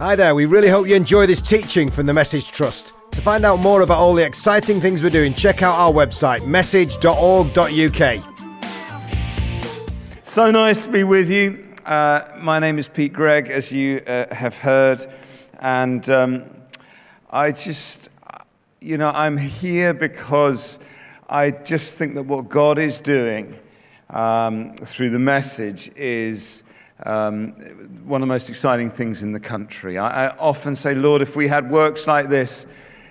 Hi 0.00 0.14
there, 0.14 0.32
we 0.32 0.46
really 0.46 0.68
hope 0.68 0.86
you 0.86 0.94
enjoy 0.94 1.26
this 1.26 1.42
teaching 1.42 1.90
from 1.90 2.06
the 2.06 2.12
Message 2.12 2.52
Trust. 2.52 2.96
To 3.10 3.20
find 3.20 3.44
out 3.44 3.58
more 3.58 3.82
about 3.82 3.98
all 3.98 4.14
the 4.14 4.24
exciting 4.24 4.80
things 4.80 5.02
we're 5.02 5.10
doing, 5.10 5.34
check 5.34 5.60
out 5.60 5.74
our 5.74 5.92
website, 5.92 6.46
message.org.uk. 6.46 8.24
So 10.22 10.52
nice 10.52 10.84
to 10.84 10.90
be 10.92 11.02
with 11.02 11.28
you. 11.28 11.74
Uh, 11.84 12.28
my 12.38 12.60
name 12.60 12.78
is 12.78 12.86
Pete 12.86 13.12
Greig, 13.12 13.48
as 13.48 13.72
you 13.72 13.98
uh, 14.06 14.32
have 14.32 14.56
heard, 14.56 15.04
and 15.58 16.08
um, 16.08 16.44
I 17.30 17.50
just, 17.50 18.08
you 18.80 18.98
know, 18.98 19.10
I'm 19.10 19.36
here 19.36 19.92
because 19.92 20.78
I 21.28 21.50
just 21.50 21.98
think 21.98 22.14
that 22.14 22.22
what 22.22 22.48
God 22.48 22.78
is 22.78 23.00
doing 23.00 23.58
um, 24.10 24.76
through 24.76 25.10
the 25.10 25.18
message 25.18 25.90
is 25.96 26.62
um, 27.04 27.52
one 28.04 28.22
of 28.22 28.26
the 28.28 28.32
most 28.32 28.50
exciting 28.50 28.90
things 28.90 29.22
in 29.22 29.32
the 29.32 29.40
country. 29.40 29.98
I, 29.98 30.26
I, 30.26 30.36
often 30.38 30.74
say, 30.74 30.94
Lord, 30.94 31.22
if 31.22 31.36
we 31.36 31.46
had 31.46 31.70
works 31.70 32.06
like 32.06 32.28
this 32.28 32.66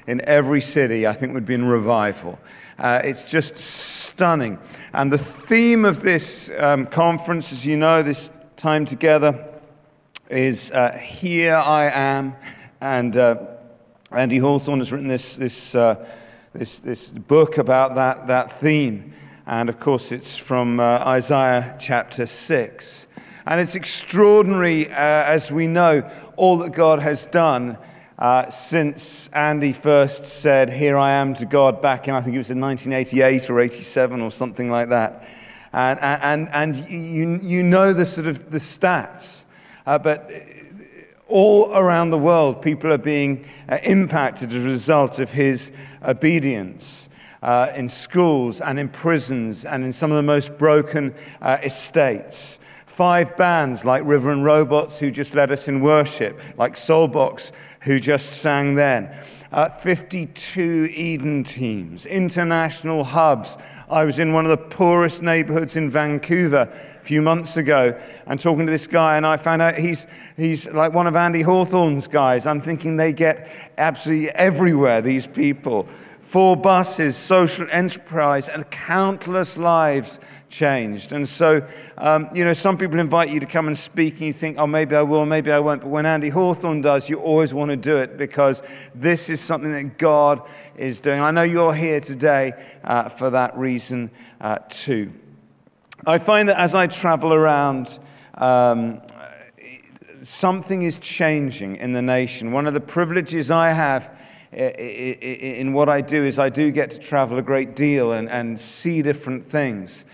in 0.08 0.22
every 0.26 0.62
city, 0.62 1.08
I 1.08 1.14
think 1.14 1.34
we'd 1.34 1.46
be 1.46 1.54
in 1.54 1.66
revival. 1.66 2.38
Uh, 2.78 3.02
it's 3.04 3.24
just 3.24 3.56
stunning. 3.56 4.60
And 4.94 5.12
the 5.12 5.18
theme 5.18 5.86
of 5.86 6.02
this 6.02 6.52
um, 6.58 6.86
conference, 6.86 7.52
as 7.52 7.66
you 7.66 7.78
know, 7.78 8.04
this 8.04 8.32
time 8.58 8.86
together, 8.86 9.48
is 10.30 10.72
uh, 10.72 10.92
Here 10.92 11.56
I 11.56 11.90
Am. 11.90 12.36
And 12.82 13.16
uh, 13.16 13.38
Andy 14.12 14.38
Hawthorne 14.38 14.80
has 14.80 14.92
written 14.92 15.08
this, 15.08 15.38
this, 15.38 15.76
uh, 15.76 16.06
this, 16.54 16.80
this 16.80 17.10
book 17.10 17.58
about 17.58 17.96
that, 17.96 18.28
that 18.28 18.52
theme. 18.60 19.14
And 19.46 19.70
of 19.70 19.80
course, 19.80 20.12
it's 20.12 20.36
from 20.36 20.80
uh, 20.82 21.00
Isaiah 21.06 21.78
chapter 21.80 22.26
6. 22.26 23.07
And 23.48 23.62
it's 23.62 23.76
extraordinary, 23.76 24.90
uh, 24.90 24.94
as 24.94 25.50
we 25.50 25.68
know, 25.68 26.10
all 26.36 26.58
that 26.58 26.74
God 26.74 27.00
has 27.00 27.26
done 27.28 27.78
uh, 28.20 28.50
since 28.50 29.30
Andy 29.30 29.72
first 29.72 30.26
said, 30.26 30.70
Here 30.70 30.98
I 30.98 31.14
am 31.14 31.34
to 31.36 31.46
God, 31.46 31.82
back 31.82 32.10
in, 32.10 32.14
I 32.14 32.22
think 32.22 32.36
it 32.36 32.40
was 32.40 32.52
in 32.52 32.60
1988 32.60 33.50
or 33.50 33.62
87 33.62 34.22
or 34.22 34.32
something 34.32 34.70
like 34.70 34.90
that. 34.90 35.26
And, 35.72 35.98
and, 36.02 36.50
and 36.50 36.90
you, 36.90 37.40
you 37.42 37.64
know 37.64 37.94
the 37.94 38.06
sort 38.06 38.28
of 38.28 38.52
the 38.52 38.58
stats. 38.58 39.46
Uh, 39.86 39.98
but 39.98 40.30
all 41.30 41.72
around 41.74 42.10
the 42.10 42.18
world, 42.18 42.62
people 42.62 42.92
are 42.92 42.98
being 42.98 43.46
uh, 43.70 43.78
impacted 43.84 44.50
as 44.50 44.58
a 44.58 44.68
result 44.68 45.20
of 45.20 45.32
his 45.32 45.72
obedience. 46.04 47.08
Uh, 47.42 47.72
in 47.76 47.88
schools 47.88 48.60
and 48.62 48.80
in 48.80 48.90
prisons 48.90 49.64
and 49.64 49.86
in 49.86 49.94
some 49.94 50.10
of 50.12 50.18
the 50.18 50.24
most 50.24 50.58
broken 50.58 51.14
uh, 51.44 51.60
estates 51.64 52.58
five 52.98 53.38
bands 53.38 53.86
like 53.86 54.02
Rivers 54.06 54.34
and 54.34 54.44
Robots, 54.44 54.98
who 54.98 55.12
just 55.12 55.36
led 55.36 55.52
us 55.52 55.68
in 55.68 55.82
worship, 55.82 56.40
like 56.58 56.74
Soulbox, 56.74 57.52
who 57.82 58.00
just 58.00 58.42
sang 58.42 58.74
then. 58.74 59.16
Uh, 59.52 59.70
52 59.70 60.90
Eden 60.92 61.44
teams, 61.44 62.08
international 62.08 63.04
hubs. 63.04 63.60
I 63.88 64.04
was 64.04 64.18
in 64.18 64.34
one 64.34 64.46
of 64.46 64.50
the 64.50 64.58
poorest 64.58 65.22
neighborhoods 65.22 65.78
in 65.78 65.92
Vancouver 65.92 66.74
a 66.74 67.06
few 67.06 67.22
months 67.22 67.56
ago 67.56 67.96
and 68.26 68.40
talking 68.40 68.66
to 68.66 68.72
this 68.72 68.88
guy, 68.88 69.16
and 69.16 69.28
I 69.28 69.38
found 69.38 69.62
out 69.62 69.76
he's, 69.76 70.08
he's 70.36 70.68
like 70.72 70.92
one 70.92 71.06
of 71.06 71.16
Andy 71.16 71.44
Hawthorne's 71.44 72.08
guys. 72.08 72.48
I'm 72.48 72.62
thinking 72.62 72.98
they 72.98 73.14
get 73.14 73.48
absolutely 73.78 74.32
everywhere, 74.32 75.04
these 75.04 75.28
people 75.28 75.88
four 76.28 76.58
buses, 76.58 77.16
social 77.16 77.66
enterprise, 77.72 78.50
and 78.50 78.70
countless 78.70 79.58
lives 79.58 80.20
changed. 80.50 81.12
And 81.12 81.28
so, 81.28 81.66
um, 81.98 82.30
you 82.34 82.44
know, 82.44 82.54
some 82.54 82.78
people 82.78 83.00
invite 83.00 83.30
you 83.30 83.40
to 83.40 83.46
come 83.46 83.68
and 83.68 83.78
speak, 83.78 84.16
and 84.16 84.28
you 84.28 84.34
think, 84.34 84.58
oh, 84.58 84.68
maybe 84.68 84.96
I 84.96 85.02
will, 85.02 85.26
maybe 85.26 85.52
I 85.52 85.60
won't. 85.60 85.82
But 85.82 85.90
when 85.90 86.06
Andy 86.06 86.30
Hawthorne 86.30 86.82
does, 86.82 87.10
you 87.10 87.18
always 87.20 87.54
want 87.54 87.70
to 87.72 87.78
do 87.78 87.98
it 87.98 88.18
because 88.18 88.64
this 88.96 89.30
is 89.30 89.42
something 89.42 89.72
that 89.72 89.98
God 89.98 90.42
is 90.78 91.02
doing. 91.02 91.20
I 91.20 91.32
know 91.32 91.44
you're 91.44 91.74
here 91.74 92.00
today 92.00 92.54
uh, 92.84 93.10
for 93.10 93.30
that 93.30 93.58
reason, 93.58 94.10
uh, 94.42 94.60
too. 94.70 95.12
I 96.06 96.18
find 96.18 96.48
that 96.50 96.60
as 96.60 96.76
I 96.76 96.88
travel 96.88 97.34
around, 97.34 98.00
um, 98.36 99.02
something 100.22 100.84
is 100.84 100.98
changing 101.00 101.78
in 101.78 101.94
the 101.94 102.02
nation. 102.02 102.52
One 102.52 102.68
of 102.68 102.74
the 102.74 102.80
privileges 102.80 103.52
I 103.52 103.72
have 103.72 104.18
in 104.52 105.74
what 105.74 105.90
I 105.90 106.02
do 106.02 106.26
is 106.26 106.40
I 106.40 106.50
do 106.50 106.72
get 106.72 106.92
to 106.92 107.00
travel 107.00 107.38
a 107.38 107.42
great 107.42 107.76
deal 107.76 108.14
and, 108.14 108.30
and 108.30 108.60
see 108.60 109.02
different 109.02 109.46
things. 109.46 110.06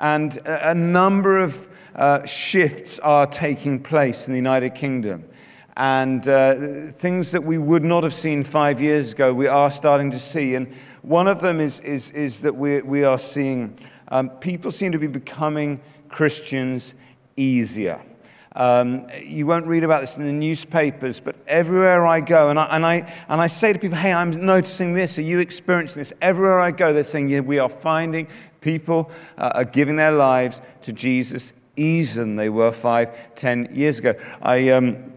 And 0.00 0.38
a, 0.46 0.74
number 0.74 1.38
of 1.38 1.68
uh, 1.94 2.24
shifts 2.24 2.98
are 3.00 3.26
taking 3.26 3.80
place 3.80 4.26
in 4.26 4.32
the 4.32 4.38
United 4.38 4.74
Kingdom. 4.74 5.24
And 5.76 6.26
uh, 6.26 6.90
things 6.92 7.30
that 7.32 7.44
we 7.44 7.58
would 7.58 7.84
not 7.84 8.02
have 8.02 8.14
seen 8.14 8.42
five 8.42 8.80
years 8.80 9.12
ago, 9.12 9.32
we 9.32 9.46
are 9.46 9.70
starting 9.70 10.10
to 10.10 10.18
see. 10.18 10.54
And 10.54 10.74
one 11.02 11.28
of 11.28 11.40
them 11.40 11.60
is, 11.60 11.80
is, 11.80 12.10
is 12.10 12.40
that 12.42 12.56
we, 12.56 12.82
we 12.82 13.04
are 13.04 13.18
seeing 13.18 13.78
um, 14.10 14.30
people 14.30 14.70
seem 14.70 14.92
to 14.92 14.98
be 14.98 15.06
becoming 15.06 15.80
Christians 16.08 16.94
easier. 17.36 18.02
Um, 18.56 19.06
you 19.22 19.46
won't 19.46 19.66
read 19.66 19.84
about 19.84 20.00
this 20.00 20.16
in 20.16 20.26
the 20.26 20.32
newspapers, 20.32 21.20
but 21.20 21.36
everywhere 21.46 22.04
I 22.04 22.20
go, 22.20 22.50
and 22.50 22.58
I, 22.58 22.64
and, 22.64 22.84
I, 22.84 22.94
and 23.28 23.40
I 23.40 23.46
say 23.46 23.72
to 23.72 23.78
people, 23.78 23.96
hey, 23.96 24.12
I'm 24.12 24.32
noticing 24.44 24.92
this. 24.92 25.18
Are 25.18 25.22
you 25.22 25.38
experiencing 25.38 26.00
this? 26.00 26.12
Everywhere 26.20 26.60
I 26.60 26.72
go, 26.72 26.92
they're 26.92 27.04
saying, 27.04 27.28
yeah, 27.28 27.40
we 27.40 27.60
are 27.60 27.68
finding 27.68 28.26
people 28.60 29.10
uh, 29.38 29.52
are 29.54 29.64
giving 29.64 29.96
their 29.96 30.12
lives 30.12 30.62
to 30.82 30.92
Jesus 30.92 31.52
easier 31.76 32.24
than 32.24 32.36
they 32.36 32.48
were 32.48 32.72
five, 32.72 33.34
ten 33.34 33.68
years 33.72 33.98
ago. 33.98 34.14
I, 34.42 34.70
um, 34.70 35.12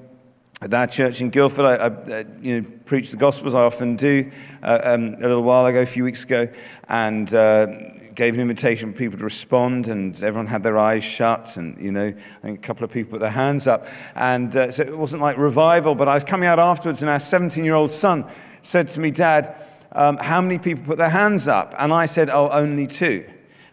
at 0.61 0.73
our 0.73 0.87
church 0.87 1.19
in 1.19 1.29
Guildford, 1.29 1.65
I, 1.65 1.73
I 1.73 1.87
uh, 1.87 2.23
you 2.41 2.61
know, 2.61 2.67
preach 2.85 3.11
the 3.11 3.17
Gospels. 3.17 3.53
I 3.53 3.61
often 3.61 3.95
do. 3.95 4.31
Uh, 4.61 4.79
um, 4.83 5.15
a 5.15 5.27
little 5.27 5.43
while 5.43 5.65
ago, 5.65 5.81
a 5.81 5.85
few 5.85 6.05
weeks 6.05 6.23
ago, 6.23 6.47
and 6.87 7.33
uh, 7.33 7.67
gave 8.15 8.33
an 8.33 8.39
invitation 8.39 8.93
for 8.93 8.97
people 8.97 9.17
to 9.17 9.25
respond, 9.25 9.89
and 9.89 10.15
everyone 10.23 10.47
had 10.47 10.63
their 10.63 10.77
eyes 10.77 11.03
shut, 11.03 11.57
and 11.57 11.77
you 11.77 11.91
know, 11.91 12.07
I 12.07 12.41
think 12.41 12.59
a 12.59 12.61
couple 12.61 12.85
of 12.85 12.91
people 12.91 13.11
put 13.11 13.19
their 13.19 13.29
hands 13.29 13.67
up, 13.67 13.87
and 14.15 14.55
uh, 14.55 14.71
so 14.71 14.83
it 14.83 14.97
wasn't 14.97 15.21
like 15.21 15.37
revival. 15.37 15.95
But 15.95 16.07
I 16.07 16.15
was 16.15 16.23
coming 16.23 16.47
out 16.47 16.59
afterwards, 16.59 17.01
and 17.01 17.09
our 17.09 17.17
17-year-old 17.17 17.91
son 17.91 18.25
said 18.61 18.87
to 18.89 18.99
me, 18.99 19.11
"Dad, 19.11 19.55
um, 19.91 20.17
how 20.17 20.41
many 20.41 20.59
people 20.59 20.85
put 20.85 20.97
their 20.97 21.09
hands 21.09 21.47
up?" 21.47 21.75
And 21.77 21.91
I 21.91 22.05
said, 22.05 22.29
"Oh, 22.29 22.49
only 22.49 22.87
two." 22.87 23.25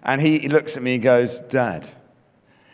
And 0.03 0.21
he, 0.21 0.49
looks 0.49 0.77
at 0.77 0.83
me 0.83 0.95
and 0.95 1.03
goes, 1.03 1.41
"Dad." 1.41 1.89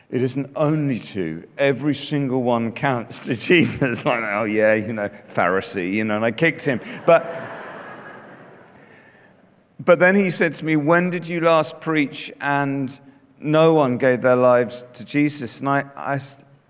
It 0.09 0.23
isn't 0.23 0.53
only 0.55 1.01
two. 1.01 1.49
Every 1.59 1.95
single 1.95 2.45
one 2.45 2.71
counts 2.71 3.19
to 3.21 3.35
Jesus. 3.49 4.05
Like, 4.05 4.23
oh 4.23 4.45
yeah, 4.45 4.75
you 4.75 4.93
know, 4.93 5.09
Pharisee, 5.09 5.93
you 5.93 6.05
know, 6.05 6.17
and 6.17 6.25
I 6.25 6.31
kicked 6.31 6.65
him. 6.65 6.81
But 7.05 7.25
but 9.87 9.99
then 9.99 10.17
he 10.17 10.31
said 10.31 10.55
to 10.55 10.65
me, 10.65 10.77
When 10.77 11.11
did 11.11 11.27
you 11.27 11.41
last 11.41 11.81
preach 11.81 12.33
and 12.41 12.99
no 13.39 13.75
one 13.75 13.99
gave 13.99 14.23
their 14.23 14.37
lives 14.37 14.87
to 14.95 15.05
Jesus? 15.05 15.61
And 15.61 15.69
I, 15.69 15.85
I 15.97 16.19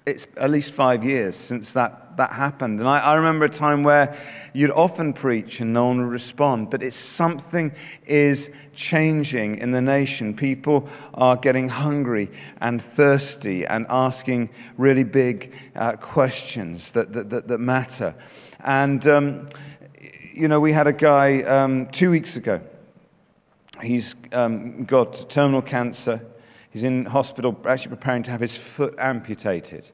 it's 0.05 0.27
at 0.37 0.51
least 0.51 0.73
five 0.73 1.05
years 1.05 1.35
since 1.35 1.73
that, 1.73 2.06
that 2.17 2.33
happened. 2.33 2.81
And 2.81 2.89
I, 2.89 2.99
I 2.99 3.15
remember 3.15 3.45
a 3.45 3.51
time 3.51 3.83
where 3.83 4.17
you'd 4.53 4.71
often 4.71 5.13
preach 5.13 5.61
and 5.61 5.73
no 5.73 5.87
one 5.87 5.99
would 5.99 6.11
respond, 6.11 6.71
but 6.71 6.83
it's 6.83 6.97
something 6.97 7.73
is 8.07 8.51
changing 8.75 9.59
in 9.59 9.71
the 9.71 9.83
nation. 9.83 10.35
People 10.35 10.89
are 11.15 11.37
getting 11.37 11.69
hungry 11.69 12.31
and 12.61 12.83
thirsty 12.83 13.67
and 13.67 13.87
asking 13.89 14.49
really 14.77 15.05
big 15.05 15.53
uh, 15.75 15.93
questions 15.93 16.93
that, 16.93 17.13
that, 17.13 17.31
that, 17.31 17.49
that, 17.49 17.59
matter. 17.59 18.15
And, 18.61 19.07
um, 19.07 19.49
you 20.33 20.49
know, 20.49 20.61
we 20.61 20.73
had 20.73 20.87
a 20.87 20.93
guy 20.93 21.43
um, 21.43 21.87
two 21.87 22.11
weeks 22.11 22.37
ago 22.37 22.61
He's 23.83 24.15
um, 24.33 24.85
got 24.85 25.29
terminal 25.29 25.63
cancer. 25.63 26.25
He's 26.71 26.85
in 26.85 27.05
hospital, 27.05 27.59
actually 27.67 27.91
preparing 27.91 28.23
to 28.25 28.31
have 28.31 28.41
his 28.41 28.57
foot 28.57 28.95
amputated. 28.99 29.91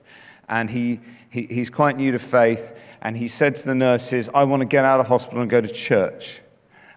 And 0.49 0.71
he, 0.71 1.01
he, 1.33 1.47
he's 1.47 1.71
quite 1.71 1.97
new 1.97 2.13
to 2.13 2.19
faith. 2.19 2.77
And 3.01 3.17
he 3.17 3.27
said 3.27 3.57
to 3.57 3.67
the 3.67 3.75
nurses, 3.75 4.29
I 4.35 4.45
want 4.45 4.61
to 4.61 4.67
get 4.67 4.85
out 4.85 5.01
of 5.01 5.09
hospital 5.09 5.41
and 5.41 5.51
go 5.51 5.61
to 5.61 5.69
church 5.69 6.43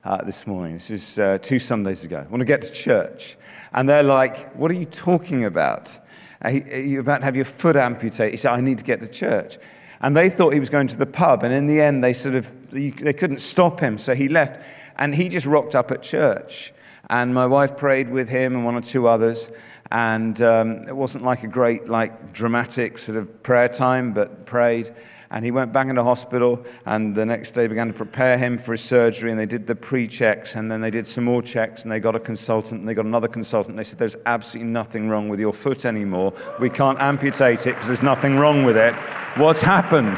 uh, 0.03 0.23
this 0.23 0.45
morning. 0.45 0.73
This 0.73 0.91
is 0.91 1.17
uh, 1.17 1.37
two 1.41 1.57
Sundays 1.57 2.03
ago. 2.03 2.17
I 2.17 2.29
want 2.29 2.41
to 2.41 2.45
get 2.45 2.61
to 2.63 2.71
church. 2.71 3.37
And 3.73 3.87
they're 3.87 4.03
like, 4.03 4.53
What 4.55 4.69
are 4.71 4.75
you 4.75 4.85
talking 4.85 5.45
about? 5.45 5.97
Are 6.41 6.51
you 6.51 6.99
about 6.99 7.19
to 7.19 7.25
have 7.25 7.35
your 7.35 7.45
foot 7.45 7.77
amputated? 7.77 8.31
He 8.33 8.37
said, 8.37 8.51
I 8.51 8.61
need 8.61 8.77
to 8.77 8.83
get 8.83 8.99
to 8.99 9.07
church. 9.07 9.57
And 10.01 10.15
they 10.15 10.29
thought 10.29 10.53
he 10.53 10.59
was 10.59 10.69
going 10.69 10.87
to 10.89 10.97
the 10.97 11.05
pub. 11.05 11.43
And 11.43 11.53
in 11.53 11.65
the 11.65 11.81
end, 11.81 12.03
they 12.03 12.13
sort 12.13 12.35
of, 12.35 12.71
they 12.71 12.91
couldn't 12.91 13.39
stop 13.39 13.79
him. 13.79 13.97
So 13.97 14.13
he 14.13 14.27
left. 14.27 14.61
And 14.97 15.15
he 15.15 15.29
just 15.29 15.45
rocked 15.45 15.75
up 15.75 15.91
at 15.91 16.03
church. 16.03 16.73
And 17.09 17.33
my 17.33 17.45
wife 17.45 17.77
prayed 17.77 18.09
with 18.09 18.27
him 18.27 18.53
and 18.53 18.65
one 18.65 18.75
or 18.75 18.81
two 18.81 19.07
others. 19.07 19.49
And 19.95 20.41
um, 20.41 20.81
it 20.89 20.93
wasn't 20.93 21.23
like 21.23 21.43
a 21.43 21.47
great, 21.47 21.87
like, 21.87 22.33
dramatic 22.33 22.99
sort 22.99 23.17
of 23.17 23.43
prayer 23.43 23.69
time, 23.69 24.11
but 24.11 24.45
prayed. 24.45 24.93
And 25.31 25.45
he 25.45 25.51
went 25.51 25.71
back 25.71 25.87
into 25.87 26.03
hospital, 26.03 26.65
and 26.85 27.15
the 27.15 27.25
next 27.25 27.51
day 27.51 27.65
began 27.67 27.87
to 27.87 27.93
prepare 27.93 28.37
him 28.37 28.57
for 28.57 28.73
his 28.73 28.81
surgery. 28.81 29.31
And 29.31 29.39
they 29.39 29.45
did 29.45 29.65
the 29.65 29.73
pre 29.73 30.05
checks, 30.05 30.55
and 30.55 30.69
then 30.69 30.81
they 30.81 30.91
did 30.91 31.07
some 31.07 31.23
more 31.23 31.41
checks, 31.41 31.83
and 31.83 31.91
they 31.93 32.01
got 32.01 32.13
a 32.13 32.19
consultant, 32.19 32.81
and 32.81 32.89
they 32.89 32.93
got 32.93 33.05
another 33.05 33.29
consultant. 33.29 33.77
They 33.77 33.85
said, 33.85 33.97
There's 33.97 34.17
absolutely 34.25 34.69
nothing 34.69 35.07
wrong 35.07 35.29
with 35.29 35.39
your 35.39 35.53
foot 35.53 35.85
anymore. 35.85 36.33
We 36.59 36.69
can't 36.69 36.99
amputate 36.99 37.65
it 37.65 37.75
because 37.75 37.87
there's 37.87 38.03
nothing 38.03 38.35
wrong 38.35 38.65
with 38.65 38.75
it. 38.75 38.93
What's 39.37 39.61
happened? 39.61 40.17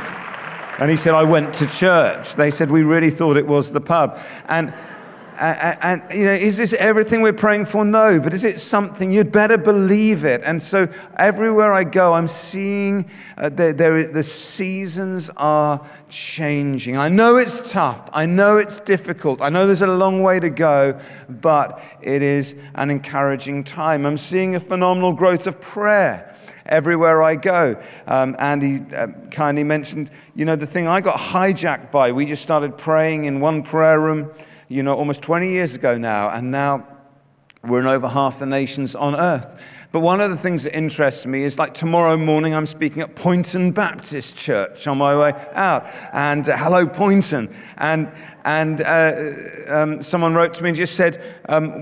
And 0.80 0.90
he 0.90 0.98
said, 0.98 1.14
I 1.14 1.24
went 1.24 1.54
to 1.56 1.68
church. 1.68 2.36
They 2.36 2.50
said, 2.50 2.72
We 2.72 2.82
really 2.82 3.12
thought 3.12 3.38
it 3.38 3.46
was 3.46 3.72
the 3.72 3.82
pub. 3.82 4.20
And 4.48 4.74
and, 5.40 5.78
and, 5.82 6.20
you 6.20 6.26
know, 6.26 6.34
is 6.34 6.58
this 6.58 6.74
everything 6.74 7.22
we're 7.22 7.34
praying 7.34 7.66
for? 7.66 7.86
No, 7.86 8.20
but 8.20 8.34
is 8.34 8.44
it 8.44 8.60
something? 8.60 9.12
You'd 9.12 9.32
better 9.32 9.58
believe 9.58 10.26
it. 10.26 10.42
And 10.44 10.62
so 10.62 10.88
everywhere 11.18 11.74
I 11.74 11.84
go, 11.84 12.14
I'm 12.14 12.28
seeing 12.28 13.10
uh, 13.38 13.50
the, 13.50 13.74
there, 13.74 14.08
the 14.08 14.24
seasons 14.24 15.30
are 15.38 15.86
changing. 16.10 16.98
I 16.98 17.10
know 17.10 17.38
it's 17.38 17.72
tough. 17.72 18.10
I 18.14 18.26
know 18.26 18.58
it's 18.58 18.80
difficult. 18.80 19.42
I 19.42 19.50
know 19.50 19.68
there's 19.68 19.82
a 19.82 19.88
long 19.88 20.24
way 20.24 20.40
to 20.40 20.50
go, 20.50 21.00
but 21.30 21.82
it 22.02 22.22
is 22.22 22.56
an 22.76 22.90
encouraging 22.90 23.64
time. 23.64 24.06
I'm 24.06 24.18
seeing 24.18 24.56
a 24.56 24.60
phenomenal 24.60 25.14
growth 25.14 25.48
of 25.48 25.62
prayer 25.62 26.36
everywhere 26.66 27.24
I 27.24 27.36
go. 27.36 27.82
Um, 28.08 28.36
Andy 28.40 28.84
uh, 28.96 29.08
kindly 29.32 29.64
mentioned, 29.64 30.12
you 30.36 30.46
know, 30.46 30.56
the 30.56 30.68
thing 30.68 30.88
I 30.88 31.02
got 31.02 31.18
hijacked 31.18 31.92
by. 31.92 32.12
We 32.12 32.26
just 32.26 32.44
started 32.44 32.78
praying 32.78 33.26
in 33.26 33.40
one 33.40 33.64
prayer 33.64 34.00
room 34.00 34.32
you 34.68 34.84
know, 34.84 34.96
almost 34.96 35.22
20 35.22 35.50
years 35.50 35.76
ago 35.76 35.98
now, 35.98 36.30
and 36.30 36.52
now 36.52 36.88
we're 37.64 37.80
in 37.80 37.88
over 37.88 38.08
half 38.08 38.40
the 38.40 38.46
nations 38.46 38.96
on 38.96 39.16
earth. 39.16 39.60
But 39.92 40.02
one 40.02 40.20
of 40.20 40.30
the 40.30 40.38
things 40.38 40.64
that 40.64 40.76
interests 40.76 41.26
me 41.26 41.44
is 41.44 41.58
like 41.58 41.74
tomorrow 41.74 42.18
morning, 42.18 42.54
I'm 42.54 42.66
speaking 42.66 43.02
at 43.02 43.16
Poynton 43.16 43.72
Baptist 43.72 44.36
Church 44.36 44.86
on 44.86 44.98
my 44.98 45.18
way 45.18 45.34
out. 45.54 45.86
And 46.12 46.50
uh, 46.50 46.58
hello, 46.58 46.86
Poynton. 46.86 47.54
And, 47.78 48.12
and 48.44 48.82
uh, 48.82 49.34
um, 49.70 50.02
someone 50.02 50.34
wrote 50.34 50.54
to 50.56 50.64
me 50.64 50.70
and 50.70 50.78
just 50.78 50.96
said, 50.96 51.42
um, 51.48 51.82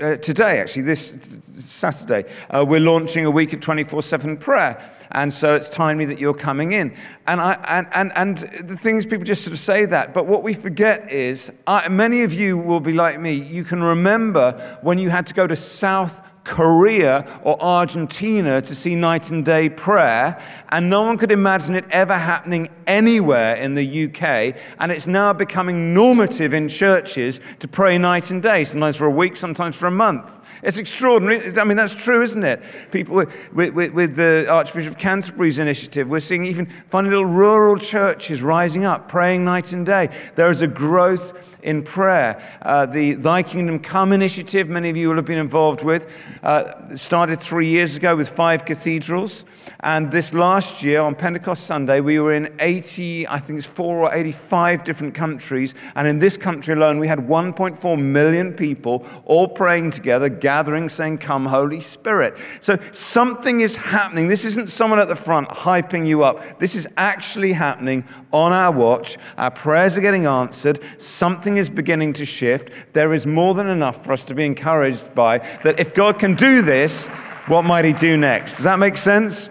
uh, 0.00 0.16
today, 0.16 0.60
actually, 0.60 0.82
this 0.82 1.40
Saturday, 1.54 2.28
uh, 2.50 2.64
we're 2.66 2.80
launching 2.80 3.24
a 3.24 3.30
week 3.30 3.52
of 3.52 3.60
24 3.60 4.02
7 4.02 4.36
prayer. 4.36 4.92
And 5.12 5.32
so 5.32 5.54
it's 5.54 5.68
timely 5.68 6.04
that 6.06 6.18
you're 6.18 6.34
coming 6.34 6.72
in. 6.72 6.94
And, 7.26 7.40
I, 7.40 7.54
and, 7.68 7.86
and, 7.94 8.12
and 8.16 8.68
the 8.68 8.76
things 8.76 9.06
people 9.06 9.24
just 9.24 9.44
sort 9.44 9.52
of 9.52 9.60
say 9.60 9.86
that. 9.86 10.12
But 10.12 10.26
what 10.26 10.42
we 10.42 10.52
forget 10.52 11.10
is 11.10 11.50
I, 11.66 11.88
many 11.88 12.22
of 12.22 12.34
you 12.34 12.58
will 12.58 12.80
be 12.80 12.92
like 12.92 13.20
me. 13.20 13.32
You 13.32 13.64
can 13.64 13.82
remember 13.82 14.78
when 14.82 14.98
you 14.98 15.08
had 15.08 15.26
to 15.26 15.34
go 15.34 15.46
to 15.46 15.56
South 15.56 16.20
Korea 16.46 17.26
or 17.42 17.60
Argentina 17.60 18.62
to 18.62 18.74
see 18.74 18.94
night 18.94 19.30
and 19.30 19.44
day 19.44 19.68
prayer, 19.68 20.40
and 20.68 20.88
no 20.88 21.02
one 21.02 21.18
could 21.18 21.32
imagine 21.32 21.74
it 21.74 21.84
ever 21.90 22.16
happening 22.16 22.68
anywhere 22.86 23.56
in 23.56 23.74
the 23.74 24.04
UK. 24.04 24.56
And 24.78 24.92
it's 24.92 25.08
now 25.08 25.32
becoming 25.32 25.92
normative 25.92 26.54
in 26.54 26.68
churches 26.68 27.40
to 27.58 27.68
pray 27.68 27.98
night 27.98 28.30
and 28.30 28.42
day, 28.42 28.64
sometimes 28.64 28.96
for 28.96 29.06
a 29.06 29.10
week, 29.10 29.36
sometimes 29.36 29.74
for 29.74 29.88
a 29.88 29.90
month. 29.90 30.30
It's 30.62 30.78
extraordinary. 30.78 31.58
I 31.58 31.64
mean, 31.64 31.76
that's 31.76 31.94
true, 31.94 32.22
isn't 32.22 32.44
it? 32.44 32.62
People 32.90 33.16
with, 33.16 33.74
with, 33.74 33.92
with, 33.92 34.16
the 34.16 34.46
Archbishop 34.48 34.92
of 34.92 34.98
Canterbury's 34.98 35.58
initiative, 35.58 36.08
we're 36.08 36.20
seeing 36.20 36.46
even 36.46 36.66
funny 36.88 37.10
little 37.10 37.26
rural 37.26 37.76
churches 37.76 38.40
rising 38.40 38.84
up, 38.84 39.08
praying 39.08 39.44
night 39.44 39.72
and 39.72 39.84
day. 39.84 40.08
There 40.36 40.50
is 40.50 40.62
a 40.62 40.66
growth 40.66 41.38
in 41.66 41.82
prayer. 41.82 42.40
Uh, 42.62 42.86
the 42.86 43.14
Thy 43.14 43.42
Kingdom 43.42 43.80
Come 43.80 44.12
initiative, 44.12 44.68
many 44.68 44.88
of 44.88 44.96
you 44.96 45.08
will 45.08 45.16
have 45.16 45.24
been 45.24 45.36
involved 45.36 45.82
with, 45.82 46.08
uh, 46.42 46.96
started 46.96 47.40
three 47.40 47.68
years 47.68 47.96
ago 47.96 48.16
with 48.16 48.28
five 48.28 48.64
cathedrals. 48.64 49.44
And 49.80 50.10
this 50.10 50.32
last 50.32 50.82
year 50.82 51.00
on 51.00 51.14
Pentecost 51.16 51.66
Sunday, 51.66 52.00
we 52.00 52.18
were 52.18 52.32
in 52.32 52.54
80, 52.60 53.28
I 53.28 53.38
think 53.38 53.58
it's 53.58 53.68
four 53.68 53.98
or 53.98 54.14
85 54.14 54.84
different 54.84 55.14
countries. 55.14 55.74
And 55.96 56.06
in 56.06 56.18
this 56.18 56.36
country 56.36 56.74
alone, 56.74 56.98
we 56.98 57.08
had 57.08 57.18
1.4 57.18 58.00
million 58.00 58.52
people 58.54 59.04
all 59.24 59.48
praying 59.48 59.90
together, 59.90 60.28
gathering, 60.28 60.88
saying, 60.88 61.18
Come, 61.18 61.46
Holy 61.46 61.80
Spirit. 61.80 62.38
So 62.60 62.78
something 62.92 63.60
is 63.60 63.74
happening. 63.76 64.28
This 64.28 64.44
isn't 64.44 64.70
someone 64.70 65.00
at 65.00 65.08
the 65.08 65.16
front 65.16 65.48
hyping 65.48 66.06
you 66.06 66.22
up. 66.22 66.58
This 66.60 66.76
is 66.76 66.86
actually 66.96 67.52
happening 67.52 68.04
on 68.32 68.52
our 68.52 68.72
watch. 68.72 69.18
Our 69.36 69.50
prayers 69.50 69.96
are 69.96 70.00
getting 70.00 70.26
answered. 70.26 70.80
Something 70.98 71.55
is 71.56 71.70
beginning 71.70 72.12
to 72.14 72.24
shift. 72.24 72.70
There 72.92 73.12
is 73.14 73.26
more 73.26 73.54
than 73.54 73.68
enough 73.68 74.04
for 74.04 74.12
us 74.12 74.24
to 74.26 74.34
be 74.34 74.44
encouraged 74.44 75.14
by 75.14 75.38
that 75.62 75.78
if 75.78 75.94
God 75.94 76.18
can 76.18 76.34
do 76.34 76.62
this, 76.62 77.06
what 77.46 77.64
might 77.64 77.84
he 77.84 77.92
do 77.92 78.16
next? 78.16 78.54
Does 78.54 78.64
that 78.64 78.78
make 78.78 78.96
sense? 78.96 79.48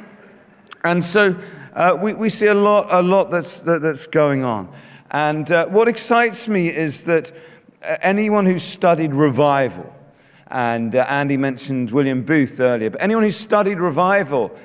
And 0.83 1.03
so 1.03 1.35
uh, 1.73 1.97
we, 1.99 2.13
we 2.13 2.29
see 2.29 2.47
a 2.47 2.53
lot, 2.53 2.87
a 2.89 3.01
lot 3.01 3.31
that's, 3.31 3.59
that, 3.61 3.81
that's 3.81 4.07
going 4.07 4.43
on. 4.43 4.71
And 5.11 5.49
uh, 5.51 5.67
what 5.67 5.87
excites 5.87 6.47
me 6.47 6.69
is 6.69 7.03
that 7.03 7.31
uh, 7.83 7.97
anyone 8.01 8.45
who's 8.45 8.63
studied 8.63 9.13
revival, 9.13 9.93
and 10.47 10.95
uh, 10.95 11.05
Andy 11.09 11.37
mentioned 11.37 11.91
William 11.91 12.23
Booth 12.23 12.59
earlier, 12.59 12.89
but 12.89 13.01
anyone 13.01 13.23
who's 13.23 13.35
studied 13.35 13.79
revival, 13.79 14.55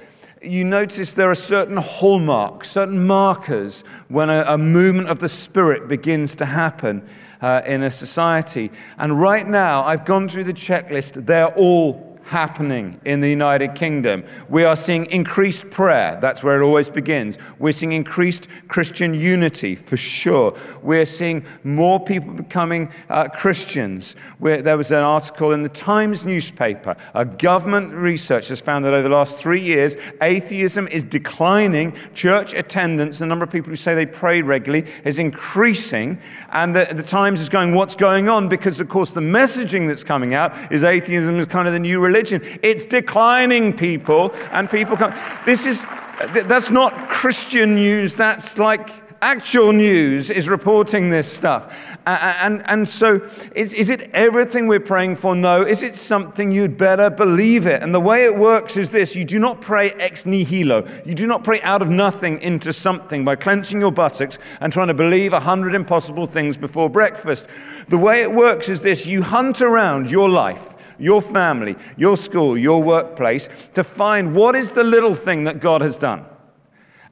you 0.43 0.65
notice 0.65 1.15
there 1.15 1.31
are 1.31 1.35
certain 1.35 1.77
hallmarks, 1.77 2.71
certain 2.71 3.07
markers 3.07 3.85
when 4.09 4.31
a, 4.31 4.45
a 4.49 4.59
movement 4.59 5.09
of 5.09 5.19
the 5.19 5.29
Spirit 5.29 5.89
begins 5.89 6.35
to 6.37 6.47
happen 6.47 7.07
uh, 7.43 7.63
in 7.65 7.83
a 7.83 7.91
society. 7.91 8.71
And 8.99 9.21
right 9.21 9.47
now, 9.47 9.85
I've 9.85 10.05
gone 10.05 10.29
through 10.29 10.45
the 10.45 10.55
checklist, 10.55 11.27
they're 11.27 11.55
all 11.55 12.10
happening 12.31 13.01
in 13.05 13.21
the 13.21 13.29
United 13.29 13.75
Kingdom. 13.75 14.23
We 14.49 14.63
are 14.63 14.77
seeing 14.77 15.07
increased 15.07 15.69
prayer. 15.69 16.17
That's 16.21 16.45
where 16.45 16.61
it 16.61 16.65
always 16.65 16.89
begins. 16.89 17.39
We're 17.59 17.73
seeing 17.73 17.91
increased 17.91 18.47
Christian 18.69 19.15
unity, 19.15 19.75
for 19.75 19.97
sure. 19.97 20.57
We're 20.81 21.07
seeing 21.07 21.45
more 21.65 21.99
people 21.99 22.33
becoming 22.33 22.93
uh, 23.09 23.27
Christians. 23.31 24.15
We're, 24.39 24.63
there 24.63 24.77
was 24.77 24.93
an 24.93 25.03
article 25.03 25.51
in 25.51 25.65
the 25.65 25.69
Times 25.69 26.25
newspaper. 26.25 26.97
A 27.15 27.25
government 27.25 27.95
research 27.95 28.47
has 28.47 28.61
found 28.61 28.85
that 28.85 28.95
over 28.95 29.09
the 29.09 29.15
last 29.15 29.37
three 29.37 29.61
years, 29.61 29.97
atheism 30.23 30.87
is 30.87 31.03
declining. 31.03 31.97
Church 32.15 32.55
attendance, 32.55 33.19
the 33.19 33.27
number 33.27 33.45
of 33.45 33.51
people 33.51 33.71
who 33.71 33.77
say 33.77 33.97
they 33.97 34.07
pray 34.07 34.41
regularly, 34.41 34.89
is 35.05 35.19
increasing. 35.19 36.17
And 36.53 36.77
the, 36.77 36.87
the 36.93 37.03
Times 37.03 37.41
is 37.41 37.49
going, 37.49 37.75
What's 37.75 37.97
going 37.97 38.29
on? 38.29 38.49
Because, 38.49 38.79
of 38.79 38.89
course, 38.89 39.11
the 39.11 39.21
messaging 39.21 39.89
that's 39.89 40.05
coming 40.05 40.33
out 40.35 40.55
is 40.71 40.85
atheism 40.85 41.37
is 41.41 41.47
kind 41.47 41.67
of 41.67 41.73
the 41.75 41.81
new 41.81 41.99
religion 41.99 42.20
religion. 42.21 42.59
It's 42.63 42.85
declining, 42.85 43.77
people, 43.77 44.35
and 44.53 44.71
people 44.71 44.97
come. 44.97 45.15
This 45.45 45.67
is, 45.67 45.85
that's 46.33 46.71
not 46.71 47.09
Christian 47.09 47.75
news, 47.75 48.15
that's 48.15 48.59
like 48.59 48.91
actual 49.23 49.71
news 49.71 50.31
is 50.31 50.49
reporting 50.49 51.11
this 51.11 51.31
stuff. 51.31 51.77
And, 52.07 52.63
and, 52.67 52.89
so, 52.89 53.21
is, 53.55 53.75
is 53.75 53.91
it 53.91 54.11
everything 54.15 54.67
we're 54.67 54.81
praying 54.81 55.17
for? 55.17 55.37
No. 55.37 55.63
Is 55.63 55.83
it 55.83 55.95
something 55.95 56.51
you'd 56.51 56.79
better 56.79 57.11
believe 57.11 57.67
it? 57.67 57.83
And 57.83 57.95
the 57.95 58.01
way 58.01 58.25
it 58.25 58.35
works 58.35 58.79
is 58.79 58.91
this 58.91 59.15
you 59.15 59.27
do 59.27 59.39
not 59.39 59.61
pray 59.61 59.91
ex 59.93 60.25
nihilo. 60.25 60.89
You 61.05 61.15
do 61.15 61.27
not 61.27 61.45
pray 61.45 61.61
out 61.61 61.83
of 61.83 61.91
nothing 61.91 62.41
into 62.41 62.73
something 62.73 63.23
by 63.23 63.37
clenching 63.37 63.81
your 63.81 63.93
buttocks 63.93 64.39
and 64.61 64.73
trying 64.73 64.89
to 64.89 64.95
believe 64.95 65.35
a 65.35 65.41
hundred 65.41 65.75
impossible 65.75 66.27
things 66.27 66.57
before 66.57 66.89
breakfast. 66.89 67.47
The 67.89 67.99
way 67.99 68.23
it 68.23 68.33
works 68.33 68.71
is 68.71 68.81
this 68.81 69.05
you 69.05 69.23
hunt 69.23 69.61
around 69.61 70.11
your 70.11 70.31
life 70.31 70.75
your 71.01 71.23
family, 71.23 71.77
your 71.97 72.17
school, 72.17 72.57
your 72.57 72.83
workplace 72.83 73.49
to 73.75 73.85
find 73.85 74.35
what 74.35 74.55
is 74.55 74.73
the 74.73 74.85
little 74.85 75.15
thing 75.15 75.45
that 75.45 75.61
God 75.61 75.81
has 75.81 75.99
done. 75.99 76.25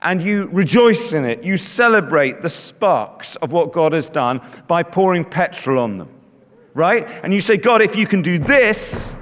And 0.00 0.22
you 0.22 0.48
rejoice 0.52 1.12
in 1.12 1.24
it. 1.24 1.42
You 1.42 1.56
celebrate 1.56 2.40
the 2.40 2.48
sparks 2.48 3.36
of 3.36 3.50
what 3.50 3.72
God 3.72 3.92
has 3.92 4.08
done 4.08 4.40
by 4.68 4.82
pouring 4.82 5.24
petrol 5.24 5.78
on 5.78 5.96
them. 5.98 6.08
Right? 6.74 7.08
And 7.24 7.34
you 7.34 7.40
say, 7.40 7.56
God, 7.56 7.82
if 7.82 7.96
you 7.96 8.06
can 8.06 8.22
do 8.22 8.38
this, 8.38 9.16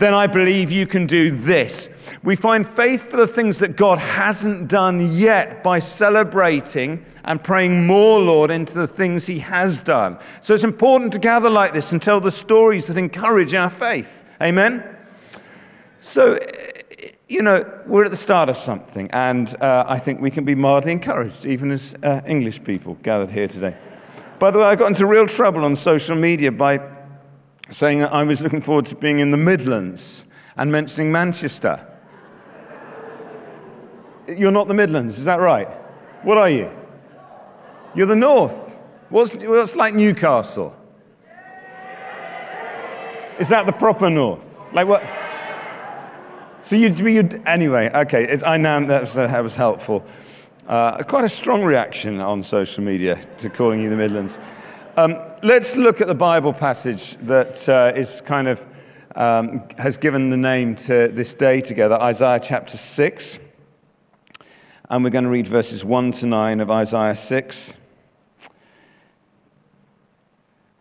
then 0.00 0.14
I 0.14 0.26
believe 0.26 0.72
you 0.72 0.86
can 0.86 1.06
do 1.06 1.30
this. 1.30 1.90
We 2.22 2.34
find 2.34 2.66
faith 2.66 3.10
for 3.10 3.18
the 3.18 3.26
things 3.26 3.58
that 3.58 3.76
God 3.76 3.98
hasn't 3.98 4.66
done 4.66 5.14
yet 5.14 5.62
by 5.62 5.78
celebrating 5.78 7.04
and 7.24 7.44
praying 7.44 7.86
more, 7.86 8.18
Lord, 8.18 8.50
into 8.50 8.72
the 8.72 8.86
things 8.86 9.26
He 9.26 9.38
has 9.40 9.82
done. 9.82 10.18
So 10.40 10.54
it's 10.54 10.64
important 10.64 11.12
to 11.12 11.18
gather 11.18 11.50
like 11.50 11.74
this 11.74 11.92
and 11.92 12.02
tell 12.02 12.18
the 12.18 12.30
stories 12.30 12.86
that 12.86 12.96
encourage 12.96 13.52
our 13.52 13.68
faith. 13.68 14.24
Amen? 14.40 14.82
So, 15.98 16.38
you 17.28 17.42
know, 17.42 17.62
we're 17.86 18.06
at 18.06 18.10
the 18.10 18.16
start 18.16 18.48
of 18.48 18.56
something, 18.56 19.10
and 19.12 19.54
uh, 19.62 19.84
I 19.86 19.98
think 19.98 20.22
we 20.22 20.30
can 20.30 20.46
be 20.46 20.54
mildly 20.54 20.92
encouraged, 20.92 21.44
even 21.44 21.70
as 21.70 21.94
uh, 22.02 22.22
English 22.26 22.64
people 22.64 22.96
gathered 23.02 23.30
here 23.30 23.48
today. 23.48 23.76
By 24.38 24.50
the 24.50 24.60
way, 24.60 24.64
I 24.64 24.76
got 24.76 24.86
into 24.86 25.04
real 25.04 25.26
trouble 25.26 25.62
on 25.66 25.76
social 25.76 26.16
media 26.16 26.50
by 26.50 26.80
saying 27.70 28.00
that 28.00 28.12
I 28.12 28.22
was 28.24 28.42
looking 28.42 28.60
forward 28.60 28.86
to 28.86 28.96
being 28.96 29.20
in 29.20 29.30
the 29.30 29.36
Midlands 29.36 30.26
and 30.56 30.70
mentioning 30.70 31.10
Manchester. 31.10 31.86
You're 34.28 34.52
not 34.52 34.68
the 34.68 34.74
Midlands, 34.74 35.18
is 35.18 35.24
that 35.24 35.40
right? 35.40 35.68
What 36.22 36.36
are 36.36 36.50
you? 36.50 36.70
You're 37.94 38.06
the 38.06 38.16
North. 38.16 38.78
What's, 39.08 39.34
what's 39.34 39.74
like 39.74 39.94
Newcastle? 39.94 40.76
Is 43.38 43.48
that 43.48 43.66
the 43.66 43.72
proper 43.72 44.10
North? 44.10 44.60
Like 44.72 44.86
what? 44.86 45.02
So 46.62 46.76
you'd, 46.76 46.98
you'd 46.98 47.42
anyway, 47.46 47.90
okay, 47.94 48.38
I 48.44 48.56
know 48.58 48.84
that 48.86 49.00
was, 49.00 49.14
that 49.14 49.42
was 49.42 49.54
helpful. 49.54 50.04
Uh, 50.68 51.02
quite 51.02 51.24
a 51.24 51.28
strong 51.28 51.64
reaction 51.64 52.20
on 52.20 52.42
social 52.42 52.84
media 52.84 53.16
to 53.38 53.48
calling 53.48 53.80
you 53.80 53.90
the 53.90 53.96
Midlands. 53.96 54.38
Um, 54.96 55.22
let's 55.44 55.76
look 55.76 56.00
at 56.00 56.08
the 56.08 56.16
Bible 56.16 56.52
passage 56.52 57.16
that 57.18 57.68
uh, 57.68 57.92
is 57.94 58.20
kind 58.20 58.48
of 58.48 58.66
um, 59.14 59.62
has 59.78 59.96
given 59.96 60.30
the 60.30 60.36
name 60.36 60.74
to 60.76 61.06
this 61.08 61.32
day 61.32 61.60
together, 61.60 61.94
Isaiah 62.00 62.40
chapter 62.42 62.76
6. 62.76 63.38
And 64.88 65.04
we're 65.04 65.10
going 65.10 65.24
to 65.24 65.30
read 65.30 65.46
verses 65.46 65.84
1 65.84 66.10
to 66.12 66.26
9 66.26 66.60
of 66.60 66.72
Isaiah 66.72 67.14
6. 67.14 67.74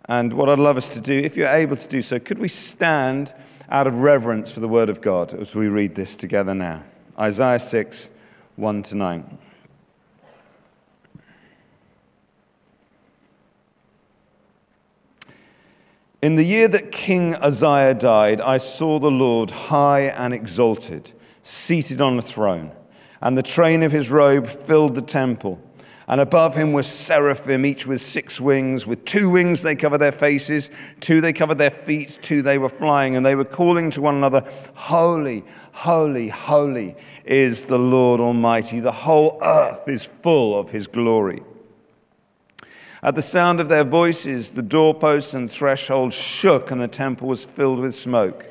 And 0.05 0.33
what 0.33 0.49
I'd 0.49 0.57
love 0.57 0.77
us 0.77 0.89
to 0.89 1.01
do, 1.01 1.13
if 1.13 1.37
you're 1.37 1.47
able 1.47 1.77
to 1.77 1.87
do 1.87 2.01
so, 2.01 2.17
could 2.17 2.39
we 2.39 2.47
stand 2.47 3.35
out 3.69 3.85
of 3.85 3.99
reverence 3.99 4.51
for 4.51 4.59
the 4.59 4.67
Word 4.67 4.89
of 4.89 5.01
God 5.01 5.35
as 5.35 5.53
we 5.53 5.67
read 5.67 5.93
this 5.93 6.15
together 6.15 6.55
now? 6.55 6.81
Isaiah 7.19 7.59
6, 7.59 8.09
1 8.55 8.83
to 8.83 8.95
9. 8.95 9.37
In 16.21 16.35
the 16.35 16.43
year 16.43 16.67
that 16.67 16.91
King 16.91 17.35
Uzziah 17.35 17.93
died, 17.93 18.41
I 18.41 18.57
saw 18.57 18.99
the 18.99 19.09
Lord 19.09 19.49
high 19.49 20.01
and 20.01 20.33
exalted, 20.33 21.13
seated 21.43 22.01
on 22.01 22.19
a 22.19 22.21
throne, 22.21 22.73
and 23.21 23.37
the 23.37 23.43
train 23.43 23.83
of 23.83 23.93
his 23.93 24.09
robe 24.09 24.49
filled 24.49 24.95
the 24.95 25.01
temple. 25.01 25.61
And 26.09 26.19
above 26.19 26.55
him 26.55 26.73
were 26.73 26.83
seraphim, 26.83 27.65
each 27.65 27.87
with 27.87 28.01
six 28.01 28.41
wings. 28.41 28.85
With 28.85 29.05
two 29.05 29.29
wings 29.29 29.61
they 29.61 29.77
covered 29.77 29.99
their 29.99 30.11
faces, 30.11 30.71
two 30.99 31.21
they 31.21 31.31
covered 31.31 31.57
their 31.57 31.69
feet, 31.69 32.19
two 32.21 32.41
they 32.41 32.57
were 32.57 32.67
flying, 32.67 33.15
and 33.15 33.25
they 33.25 33.35
were 33.35 33.45
calling 33.45 33.89
to 33.91 34.01
one 34.01 34.15
another, 34.15 34.43
Holy, 34.73 35.45
holy, 35.71 36.27
holy 36.27 36.97
is 37.23 37.63
the 37.63 37.79
Lord 37.79 38.19
Almighty. 38.19 38.81
The 38.81 38.91
whole 38.91 39.39
earth 39.41 39.87
is 39.87 40.03
full 40.21 40.59
of 40.59 40.69
his 40.69 40.85
glory. 40.85 41.43
At 43.01 43.15
the 43.15 43.21
sound 43.21 43.59
of 43.59 43.69
their 43.69 43.83
voices, 43.83 44.51
the 44.51 44.61
doorposts 44.61 45.33
and 45.33 45.49
thresholds 45.49 46.15
shook, 46.15 46.71
and 46.71 46.81
the 46.81 46.87
temple 46.87 47.27
was 47.27 47.45
filled 47.45 47.79
with 47.79 47.95
smoke. 47.95 48.45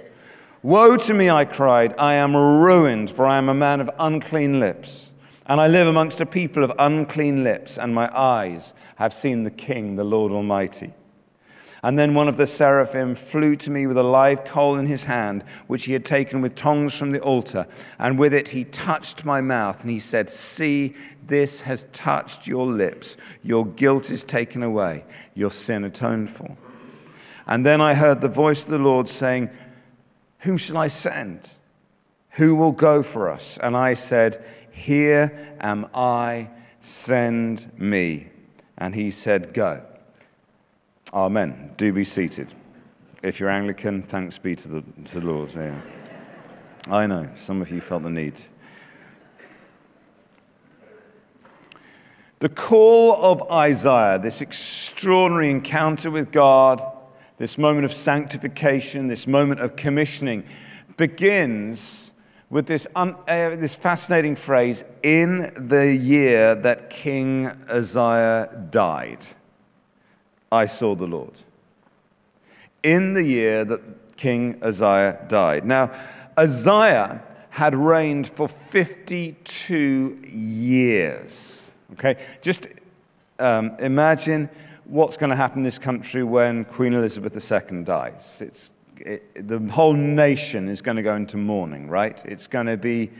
Woe 0.62 0.96
to 0.96 1.14
me, 1.14 1.30
I 1.30 1.44
cried. 1.44 1.94
I 1.98 2.14
am 2.14 2.36
ruined, 2.36 3.10
for 3.10 3.26
I 3.26 3.36
am 3.36 3.48
a 3.48 3.54
man 3.54 3.80
of 3.80 3.90
unclean 3.98 4.58
lips 4.58 5.08
and 5.48 5.62
I 5.62 5.66
live 5.66 5.88
amongst 5.88 6.20
a 6.20 6.26
people 6.26 6.62
of 6.62 6.72
unclean 6.78 7.42
lips, 7.42 7.78
and 7.78 7.94
my 7.94 8.14
eyes 8.16 8.74
have 8.96 9.14
seen 9.14 9.44
the 9.44 9.50
King, 9.50 9.96
the 9.96 10.04
Lord 10.04 10.30
Almighty. 10.30 10.92
And 11.82 11.98
then 11.98 12.14
one 12.14 12.28
of 12.28 12.36
the 12.36 12.46
seraphim 12.46 13.14
flew 13.14 13.56
to 13.56 13.70
me 13.70 13.86
with 13.86 13.96
a 13.96 14.02
live 14.02 14.44
coal 14.44 14.76
in 14.76 14.86
his 14.86 15.04
hand, 15.04 15.44
which 15.66 15.84
he 15.84 15.92
had 15.92 16.04
taken 16.04 16.40
with 16.40 16.54
tongs 16.54 16.94
from 16.94 17.12
the 17.12 17.20
altar. 17.20 17.66
And 17.98 18.18
with 18.18 18.34
it 18.34 18.48
he 18.48 18.64
touched 18.64 19.24
my 19.24 19.40
mouth, 19.40 19.80
and 19.82 19.90
he 19.90 20.00
said, 20.00 20.28
See, 20.28 20.94
this 21.26 21.60
has 21.60 21.86
touched 21.92 22.46
your 22.46 22.66
lips. 22.66 23.16
Your 23.42 23.66
guilt 23.66 24.10
is 24.10 24.24
taken 24.24 24.62
away, 24.62 25.04
your 25.34 25.50
sin 25.50 25.84
atoned 25.84 26.30
for. 26.30 26.56
And 27.46 27.64
then 27.64 27.80
I 27.80 27.94
heard 27.94 28.20
the 28.20 28.28
voice 28.28 28.64
of 28.64 28.70
the 28.70 28.78
Lord 28.78 29.08
saying, 29.08 29.50
Whom 30.40 30.56
shall 30.56 30.76
I 30.76 30.88
send? 30.88 31.50
Who 32.32 32.54
will 32.54 32.72
go 32.72 33.02
for 33.02 33.30
us? 33.30 33.58
And 33.62 33.76
I 33.76 33.94
said, 33.94 34.44
here 34.78 35.56
am 35.60 35.88
I, 35.92 36.50
send 36.80 37.70
me. 37.76 38.28
And 38.78 38.94
he 38.94 39.10
said, 39.10 39.52
Go. 39.52 39.82
Amen. 41.12 41.72
Do 41.76 41.92
be 41.92 42.04
seated. 42.04 42.54
If 43.22 43.40
you're 43.40 43.48
Anglican, 43.48 44.02
thanks 44.02 44.38
be 44.38 44.54
to 44.56 44.68
the, 44.68 44.84
to 45.06 45.20
the 45.20 45.26
Lord. 45.26 45.54
Yeah. 45.54 45.80
I 46.88 47.06
know, 47.06 47.28
some 47.34 47.60
of 47.60 47.70
you 47.70 47.80
felt 47.80 48.02
the 48.02 48.10
need. 48.10 48.40
The 52.40 52.48
call 52.48 53.22
of 53.22 53.50
Isaiah, 53.50 54.18
this 54.18 54.40
extraordinary 54.40 55.50
encounter 55.50 56.10
with 56.10 56.30
God, 56.30 56.80
this 57.36 57.58
moment 57.58 57.84
of 57.84 57.92
sanctification, 57.92 59.08
this 59.08 59.26
moment 59.26 59.60
of 59.60 59.76
commissioning, 59.76 60.44
begins 60.96 62.12
with 62.50 62.66
this, 62.66 62.86
un, 62.94 63.16
uh, 63.26 63.56
this 63.56 63.74
fascinating 63.74 64.36
phrase 64.36 64.84
in 65.02 65.50
the 65.68 65.92
year 65.92 66.54
that 66.54 66.90
King 66.90 67.46
Uzziah 67.68 68.68
died, 68.70 69.26
I 70.50 70.66
saw 70.66 70.94
the 70.94 71.06
Lord. 71.06 71.40
In 72.82 73.14
the 73.14 73.22
year 73.22 73.64
that 73.64 74.16
King 74.16 74.58
Uzziah 74.62 75.24
died. 75.28 75.64
Now, 75.64 75.90
Uzziah 76.36 77.22
had 77.50 77.74
reigned 77.74 78.28
for 78.28 78.48
52 78.48 80.20
years. 80.24 81.72
Okay, 81.92 82.16
just 82.42 82.68
um, 83.38 83.76
imagine 83.78 84.50
what's 84.84 85.16
going 85.16 85.30
to 85.30 85.36
happen 85.36 85.58
in 85.58 85.64
this 85.64 85.78
country 85.78 86.22
when 86.22 86.64
Queen 86.64 86.94
Elizabeth 86.94 87.34
II 87.34 87.82
dies. 87.82 88.42
It's 88.44 88.70
it, 89.00 89.46
the 89.48 89.58
whole 89.70 89.92
nation 89.92 90.68
is 90.68 90.82
going 90.82 90.96
to 90.96 91.02
go 91.02 91.14
into 91.14 91.36
mourning, 91.36 91.88
right? 91.88 92.22
It's 92.24 92.46
going 92.46 92.66
to 92.66 92.76
be 92.76 93.10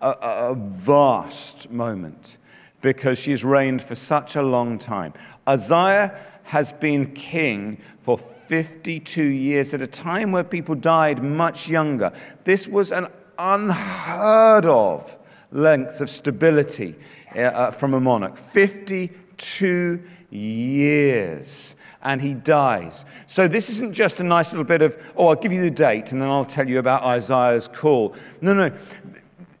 a, 0.00 0.10
a 0.20 0.54
vast 0.54 1.70
moment 1.70 2.38
because 2.82 3.18
she's 3.18 3.44
reigned 3.44 3.80
for 3.82 3.94
such 3.94 4.36
a 4.36 4.42
long 4.42 4.78
time. 4.78 5.14
Uzziah 5.46 6.18
has 6.52 6.70
been 6.70 7.10
king 7.14 7.78
for 8.02 8.18
52 8.18 9.22
years 9.22 9.72
at 9.72 9.80
a 9.80 9.86
time 9.86 10.32
where 10.32 10.44
people 10.44 10.74
died 10.74 11.22
much 11.22 11.66
younger. 11.66 12.12
This 12.44 12.68
was 12.68 12.92
an 12.92 13.06
unheard 13.38 14.66
of 14.66 15.16
length 15.50 16.02
of 16.02 16.10
stability 16.10 16.94
uh, 17.34 17.40
uh 17.40 17.70
from 17.70 17.94
a 17.94 18.00
monarch 18.00 18.36
52 18.36 20.02
years 20.28 21.74
and 22.02 22.20
he 22.20 22.34
dies. 22.34 23.06
So 23.26 23.48
this 23.48 23.70
isn't 23.70 23.94
just 23.94 24.20
a 24.20 24.24
nice 24.24 24.52
little 24.52 24.64
bit 24.64 24.82
of, 24.82 24.94
oh, 25.16 25.28
I'll 25.28 25.36
give 25.36 25.52
you 25.52 25.62
the 25.62 25.70
date 25.70 26.12
and 26.12 26.20
then 26.20 26.28
I'll 26.28 26.44
tell 26.44 26.68
you 26.68 26.80
about 26.80 27.02
Isaiah's 27.02 27.66
call. 27.66 28.14
No, 28.42 28.52
no. 28.52 28.70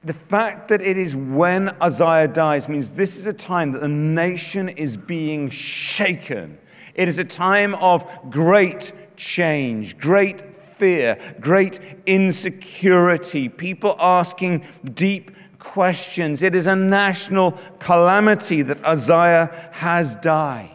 The 0.04 0.12
fact 0.12 0.68
that 0.68 0.82
it 0.82 0.98
is 0.98 1.16
when 1.16 1.70
Isaiah 1.80 2.28
dies 2.28 2.68
means 2.68 2.90
this 2.90 3.16
is 3.16 3.24
a 3.24 3.32
time 3.32 3.72
that 3.72 3.80
the 3.80 3.88
nation 3.88 4.68
is 4.68 4.98
being 4.98 5.48
shaken. 5.48 6.58
It 6.94 7.08
is 7.08 7.18
a 7.18 7.24
time 7.24 7.74
of 7.76 8.04
great 8.30 8.92
change, 9.16 9.98
great 9.98 10.42
fear, 10.76 11.18
great 11.40 11.80
insecurity, 12.06 13.48
people 13.48 13.96
asking 14.00 14.64
deep 14.94 15.30
questions. 15.58 16.42
It 16.42 16.54
is 16.54 16.66
a 16.66 16.76
national 16.76 17.52
calamity 17.78 18.62
that 18.62 18.84
Isaiah 18.84 19.70
has 19.72 20.16
died. 20.16 20.70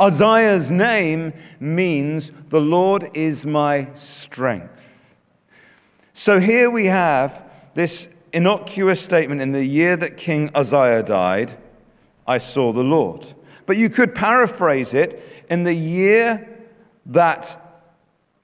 Isaiah's 0.00 0.70
name 0.70 1.34
means 1.60 2.32
the 2.48 2.60
Lord 2.60 3.10
is 3.14 3.44
my 3.44 3.88
strength. 3.94 5.14
So 6.14 6.40
here 6.40 6.70
we 6.70 6.86
have 6.86 7.44
this 7.74 8.08
innocuous 8.32 9.00
statement 9.00 9.42
in 9.42 9.52
the 9.52 9.64
year 9.64 9.96
that 9.96 10.16
King 10.16 10.50
Uzziah 10.54 11.02
died, 11.02 11.54
I 12.26 12.38
saw 12.38 12.72
the 12.72 12.82
Lord. 12.82 13.32
But 13.72 13.78
you 13.78 13.88
could 13.88 14.14
paraphrase 14.14 14.92
it 14.92 15.46
in 15.48 15.62
the 15.62 15.72
year 15.72 16.46
that 17.06 17.80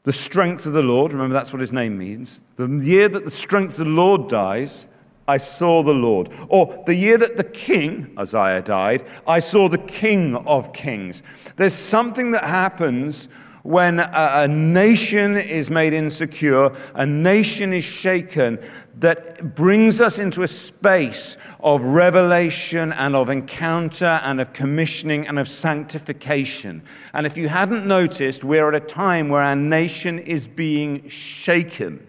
the 0.04 0.12
strength 0.14 0.64
of 0.64 0.72
the 0.72 0.82
Lord, 0.82 1.12
remember 1.12 1.34
that's 1.34 1.52
what 1.52 1.60
his 1.60 1.70
name 1.70 1.98
means, 1.98 2.40
the 2.56 2.66
year 2.66 3.10
that 3.10 3.26
the 3.26 3.30
strength 3.30 3.72
of 3.72 3.84
the 3.84 3.92
Lord 3.92 4.30
dies, 4.30 4.86
I 5.28 5.36
saw 5.36 5.82
the 5.82 5.92
Lord. 5.92 6.30
Or 6.48 6.82
the 6.86 6.94
year 6.94 7.18
that 7.18 7.36
the 7.36 7.44
king, 7.44 8.14
Uzziah, 8.16 8.62
died, 8.62 9.04
I 9.26 9.40
saw 9.40 9.68
the 9.68 9.76
king 9.76 10.34
of 10.34 10.72
kings. 10.72 11.22
There's 11.56 11.74
something 11.74 12.30
that 12.30 12.44
happens 12.44 13.28
when 13.64 14.00
a, 14.00 14.10
a, 14.14 14.48
nation 14.48 15.36
is 15.36 15.68
made 15.68 15.92
insecure, 15.92 16.74
a 16.94 17.04
nation 17.04 17.74
is 17.74 17.84
shaken, 17.84 18.58
that 19.00 19.54
brings 19.54 20.00
us 20.00 20.18
into 20.18 20.42
a 20.42 20.48
space 20.48 21.36
of 21.60 21.82
revelation 21.82 22.92
and 22.92 23.14
of 23.14 23.30
encounter 23.30 24.20
and 24.24 24.40
of 24.40 24.52
commissioning 24.52 25.26
and 25.28 25.38
of 25.38 25.48
sanctification. 25.48 26.82
And 27.12 27.26
if 27.26 27.36
you 27.36 27.48
hadn't 27.48 27.86
noticed, 27.86 28.44
we're 28.44 28.68
at 28.68 28.74
a 28.74 28.84
time 28.84 29.28
where 29.28 29.42
our 29.42 29.56
nation 29.56 30.18
is 30.18 30.48
being 30.48 31.08
shaken. 31.08 32.04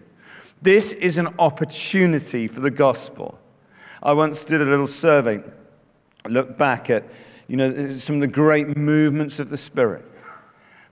This 0.62 0.92
is 0.94 1.16
an 1.16 1.28
opportunity 1.38 2.48
for 2.48 2.60
the 2.60 2.70
gospel. 2.70 3.38
I 4.02 4.12
once 4.12 4.44
did 4.44 4.60
a 4.60 4.64
little 4.64 4.86
survey, 4.86 5.42
looked 6.28 6.58
back 6.58 6.90
at 6.90 7.04
you 7.48 7.56
know, 7.56 7.90
some 7.90 8.16
of 8.16 8.20
the 8.20 8.28
great 8.28 8.76
movements 8.76 9.40
of 9.40 9.50
the 9.50 9.56
Spirit, 9.56 10.04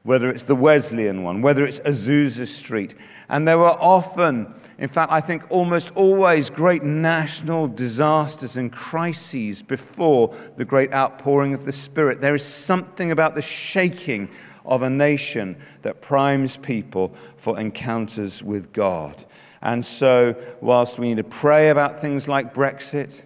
whether 0.02 0.28
it's 0.28 0.44
the 0.44 0.56
Wesleyan 0.56 1.22
one, 1.22 1.40
whether 1.40 1.64
it's 1.64 1.78
Azusa 1.80 2.46
Street. 2.46 2.94
And 3.28 3.46
there 3.46 3.58
were 3.58 3.70
often, 3.70 4.52
in 4.78 4.88
fact, 4.88 5.10
I 5.10 5.20
think 5.20 5.42
almost 5.50 5.90
always 5.96 6.50
great 6.50 6.84
national 6.84 7.66
disasters 7.66 8.56
and 8.56 8.72
crises 8.72 9.60
before 9.60 10.32
the 10.56 10.64
great 10.64 10.92
outpouring 10.92 11.52
of 11.52 11.64
the 11.64 11.72
Spirit. 11.72 12.20
There 12.20 12.36
is 12.36 12.44
something 12.44 13.10
about 13.10 13.34
the 13.34 13.42
shaking 13.42 14.28
of 14.64 14.82
a 14.82 14.90
nation 14.90 15.56
that 15.82 16.00
primes 16.00 16.56
people 16.58 17.12
for 17.38 17.58
encounters 17.58 18.40
with 18.40 18.72
God. 18.72 19.24
And 19.62 19.84
so, 19.84 20.36
whilst 20.60 20.98
we 21.00 21.08
need 21.08 21.16
to 21.16 21.24
pray 21.24 21.70
about 21.70 21.98
things 21.98 22.28
like 22.28 22.54
Brexit, 22.54 23.22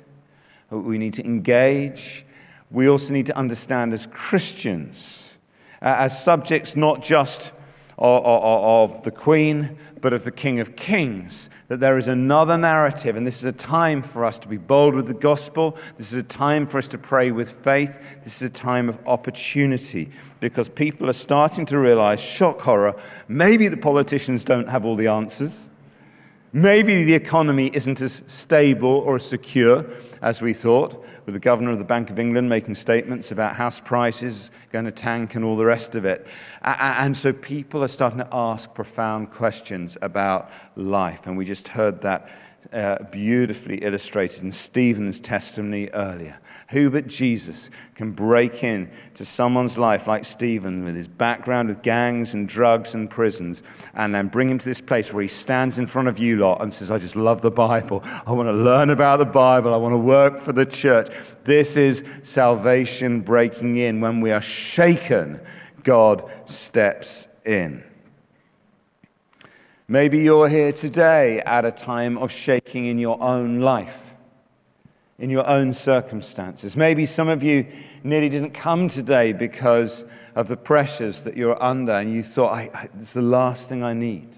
we 0.70 0.96
need 0.96 1.12
to 1.14 1.24
engage, 1.24 2.24
we 2.70 2.88
also 2.88 3.12
need 3.12 3.26
to 3.26 3.36
understand 3.36 3.92
as 3.92 4.06
Christians, 4.06 5.36
uh, 5.82 5.96
as 5.98 6.24
subjects 6.24 6.76
not 6.76 7.02
just 7.02 7.52
of 8.02 9.02
the 9.04 9.10
Queen, 9.10 9.76
but 10.00 10.12
of 10.12 10.24
the 10.24 10.32
King 10.32 10.58
of 10.58 10.74
Kings. 10.74 11.48
That 11.68 11.80
there 11.80 11.96
is 11.98 12.08
another 12.08 12.58
narrative, 12.58 13.16
and 13.16 13.26
this 13.26 13.38
is 13.38 13.44
a 13.44 13.52
time 13.52 14.02
for 14.02 14.24
us 14.24 14.38
to 14.40 14.48
be 14.48 14.56
bold 14.56 14.94
with 14.94 15.06
the 15.06 15.14
gospel. 15.14 15.76
This 15.98 16.08
is 16.08 16.18
a 16.18 16.22
time 16.24 16.66
for 16.66 16.78
us 16.78 16.88
to 16.88 16.98
pray 16.98 17.30
with 17.30 17.52
faith. 17.52 18.00
This 18.24 18.36
is 18.36 18.42
a 18.42 18.52
time 18.52 18.88
of 18.88 18.98
opportunity 19.06 20.10
because 20.40 20.68
people 20.68 21.08
are 21.08 21.14
starting 21.14 21.64
to 21.66 21.78
realize 21.78 22.20
shock 22.20 22.60
horror 22.60 22.94
maybe 23.28 23.68
the 23.68 23.76
politicians 23.76 24.44
don't 24.44 24.68
have 24.68 24.84
all 24.84 24.96
the 24.96 25.06
answers. 25.06 25.68
Maybe 26.52 27.04
the 27.04 27.14
economy 27.14 27.70
isn't 27.72 28.00
as 28.00 28.22
stable 28.26 28.98
or 29.06 29.16
as 29.16 29.24
secure 29.24 29.86
as 30.22 30.40
we 30.40 30.54
thought, 30.54 31.04
with 31.26 31.34
the 31.34 31.40
governor 31.40 31.72
of 31.72 31.78
the 31.78 31.84
Bank 31.84 32.08
of 32.08 32.18
England 32.18 32.48
making 32.48 32.76
statements 32.76 33.32
about 33.32 33.54
house 33.56 33.80
prices 33.80 34.52
going 34.70 34.84
to 34.84 34.92
tank 34.92 35.34
and 35.34 35.44
all 35.44 35.56
the 35.56 35.64
rest 35.64 35.96
of 35.96 36.04
it. 36.04 36.26
And 36.62 37.16
so 37.16 37.32
people 37.32 37.82
are 37.82 37.88
starting 37.88 38.20
to 38.20 38.28
ask 38.32 38.72
profound 38.72 39.32
questions 39.32 39.98
about 40.00 40.50
life. 40.76 41.26
And 41.26 41.36
we 41.36 41.44
just 41.44 41.66
heard 41.66 42.00
that 42.02 42.28
uh, 42.72 43.02
beautifully 43.10 43.76
illustrated 43.78 44.42
in 44.42 44.52
Stephen's 44.52 45.20
testimony 45.20 45.88
earlier. 45.90 46.38
Who 46.70 46.90
but 46.90 47.06
Jesus 47.06 47.70
can 47.94 48.12
break 48.12 48.64
in 48.64 48.90
to 49.14 49.24
someone's 49.24 49.76
life 49.76 50.06
like 50.06 50.24
Stephen 50.24 50.84
with 50.84 50.94
his 50.94 51.08
background 51.08 51.68
with 51.68 51.82
gangs 51.82 52.34
and 52.34 52.48
drugs 52.48 52.94
and 52.94 53.10
prisons 53.10 53.62
and 53.94 54.14
then 54.14 54.28
bring 54.28 54.48
him 54.48 54.58
to 54.58 54.64
this 54.64 54.80
place 54.80 55.12
where 55.12 55.22
he 55.22 55.28
stands 55.28 55.78
in 55.78 55.86
front 55.86 56.08
of 56.08 56.18
you 56.18 56.36
lot 56.36 56.62
and 56.62 56.72
says, 56.72 56.90
I 56.90 56.98
just 56.98 57.16
love 57.16 57.42
the 57.42 57.50
Bible. 57.50 58.02
I 58.04 58.32
want 58.32 58.48
to 58.48 58.52
learn 58.52 58.90
about 58.90 59.18
the 59.18 59.26
Bible. 59.26 59.74
I 59.74 59.76
want 59.76 59.92
to 59.92 59.98
work 59.98 60.40
for 60.40 60.52
the 60.52 60.66
church. 60.66 61.08
This 61.44 61.76
is 61.76 62.04
salvation 62.22 63.20
breaking 63.20 63.76
in. 63.76 64.00
When 64.00 64.20
we 64.20 64.30
are 64.30 64.40
shaken, 64.40 65.40
God 65.82 66.30
steps 66.46 67.28
in. 67.44 67.84
Maybe 69.88 70.20
you're 70.20 70.48
here 70.48 70.72
today 70.72 71.40
at 71.40 71.64
a 71.64 71.72
time 71.72 72.16
of 72.16 72.30
shaking 72.30 72.86
in 72.86 72.98
your 72.98 73.20
own 73.20 73.60
life, 73.60 74.14
in 75.18 75.28
your 75.28 75.46
own 75.46 75.74
circumstances. 75.74 76.76
Maybe 76.76 77.04
some 77.04 77.28
of 77.28 77.42
you 77.42 77.66
nearly 78.04 78.28
didn't 78.28 78.52
come 78.52 78.88
today 78.88 79.32
because 79.32 80.04
of 80.36 80.46
the 80.46 80.56
pressures 80.56 81.24
that 81.24 81.36
you're 81.36 81.60
under, 81.60 81.94
and 81.94 82.14
you 82.14 82.22
thought, 82.22 82.52
I, 82.52 82.70
I, 82.72 82.88
it's 83.00 83.12
the 83.12 83.22
last 83.22 83.68
thing 83.68 83.82
I 83.82 83.92
need. 83.92 84.28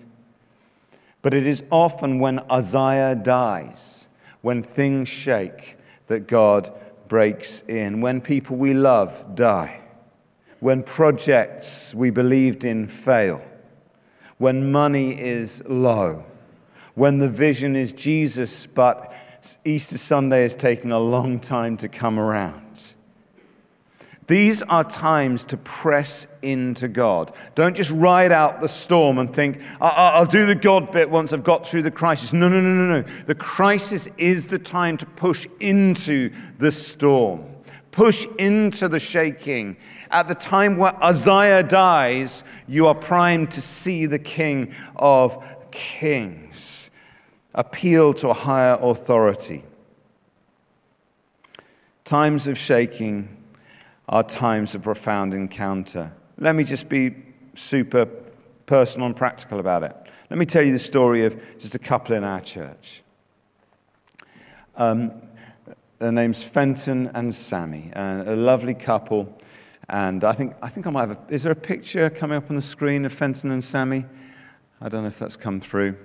But 1.20 1.34
it 1.34 1.46
is 1.46 1.62
often 1.70 2.18
when 2.18 2.40
Uzziah 2.48 3.14
dies, 3.14 4.08
when 4.40 4.62
things 4.62 5.10
shake, 5.10 5.76
that 6.06 6.26
God 6.26 6.72
breaks 7.06 7.62
in, 7.68 8.00
when 8.00 8.22
people 8.22 8.56
we 8.56 8.72
love 8.72 9.34
die, 9.34 9.80
when 10.60 10.82
projects 10.82 11.94
we 11.94 12.08
believed 12.08 12.64
in 12.64 12.88
fail 12.88 13.42
when 14.38 14.72
money 14.72 15.20
is 15.20 15.62
low, 15.66 16.24
when 16.94 17.18
the 17.18 17.28
vision 17.28 17.76
is 17.76 17.92
Jesus, 17.92 18.66
but 18.66 19.12
Easter 19.64 19.98
Sunday 19.98 20.44
is 20.44 20.54
taking 20.54 20.92
a 20.92 20.98
long 20.98 21.38
time 21.38 21.76
to 21.78 21.88
come 21.88 22.18
around. 22.18 22.94
These 24.26 24.62
are 24.62 24.84
times 24.84 25.44
to 25.46 25.58
press 25.58 26.26
into 26.40 26.88
God. 26.88 27.34
Don't 27.54 27.76
just 27.76 27.90
ride 27.90 28.32
out 28.32 28.60
the 28.60 28.68
storm 28.68 29.18
and 29.18 29.34
think, 29.34 29.60
I'll 29.82 30.24
do 30.24 30.46
the 30.46 30.54
God 30.54 30.90
bit 30.90 31.10
once 31.10 31.34
I've 31.34 31.44
got 31.44 31.66
through 31.66 31.82
the 31.82 31.90
crisis. 31.90 32.32
No, 32.32 32.48
no, 32.48 32.58
no, 32.58 32.70
no, 32.70 33.02
no. 33.02 33.08
The 33.26 33.34
crisis 33.34 34.08
is 34.16 34.46
the 34.46 34.58
time 34.58 34.96
to 34.98 35.06
push 35.06 35.46
into 35.60 36.32
the 36.58 36.72
storm 36.72 37.53
push 37.94 38.26
into 38.40 38.88
the 38.88 38.98
shaking. 38.98 39.76
At 40.10 40.26
the 40.26 40.34
time 40.34 40.76
where 40.76 40.96
Uzziah 41.02 41.62
dies, 41.62 42.42
you 42.66 42.88
are 42.88 42.94
primed 42.94 43.52
to 43.52 43.62
see 43.62 44.06
the 44.06 44.18
King 44.18 44.74
of 44.96 45.42
Kings. 45.70 46.90
Appeal 47.54 48.12
to 48.14 48.30
a 48.30 48.34
higher 48.34 48.76
authority. 48.80 49.62
Times 52.04 52.48
of 52.48 52.58
shaking 52.58 53.28
are 54.08 54.24
times 54.24 54.74
of 54.74 54.82
profound 54.82 55.32
encounter. 55.32 56.12
Let 56.38 56.56
me 56.56 56.64
just 56.64 56.88
be 56.88 57.14
super 57.54 58.06
personal 58.66 59.06
and 59.06 59.14
practical 59.14 59.60
about 59.60 59.84
it. 59.84 59.96
Let 60.30 60.38
me 60.40 60.46
tell 60.46 60.64
you 60.64 60.72
the 60.72 60.80
story 60.80 61.24
of 61.26 61.40
just 61.60 61.76
a 61.76 61.78
couple 61.78 62.16
in 62.16 62.24
our 62.24 62.40
church. 62.40 63.04
Um, 64.76 65.12
their 66.04 66.12
name's 66.12 66.42
Fenton 66.42 67.10
and 67.14 67.34
Sammy, 67.34 67.90
and 67.94 68.28
a 68.28 68.36
lovely 68.36 68.74
couple. 68.74 69.26
And 69.88 70.22
I 70.22 70.32
think, 70.32 70.54
I 70.60 70.68
think 70.68 70.86
I 70.86 70.90
might 70.90 71.08
have. 71.08 71.12
A, 71.12 71.18
is 71.30 71.44
there 71.44 71.52
a 71.52 71.56
picture 71.56 72.10
coming 72.10 72.36
up 72.36 72.50
on 72.50 72.56
the 72.56 72.62
screen 72.62 73.06
of 73.06 73.12
Fenton 73.12 73.50
and 73.50 73.64
Sammy? 73.64 74.04
I 74.82 74.90
don't 74.90 75.00
know 75.00 75.08
if 75.08 75.18
that's 75.18 75.36
come 75.36 75.62
through. 75.62 75.96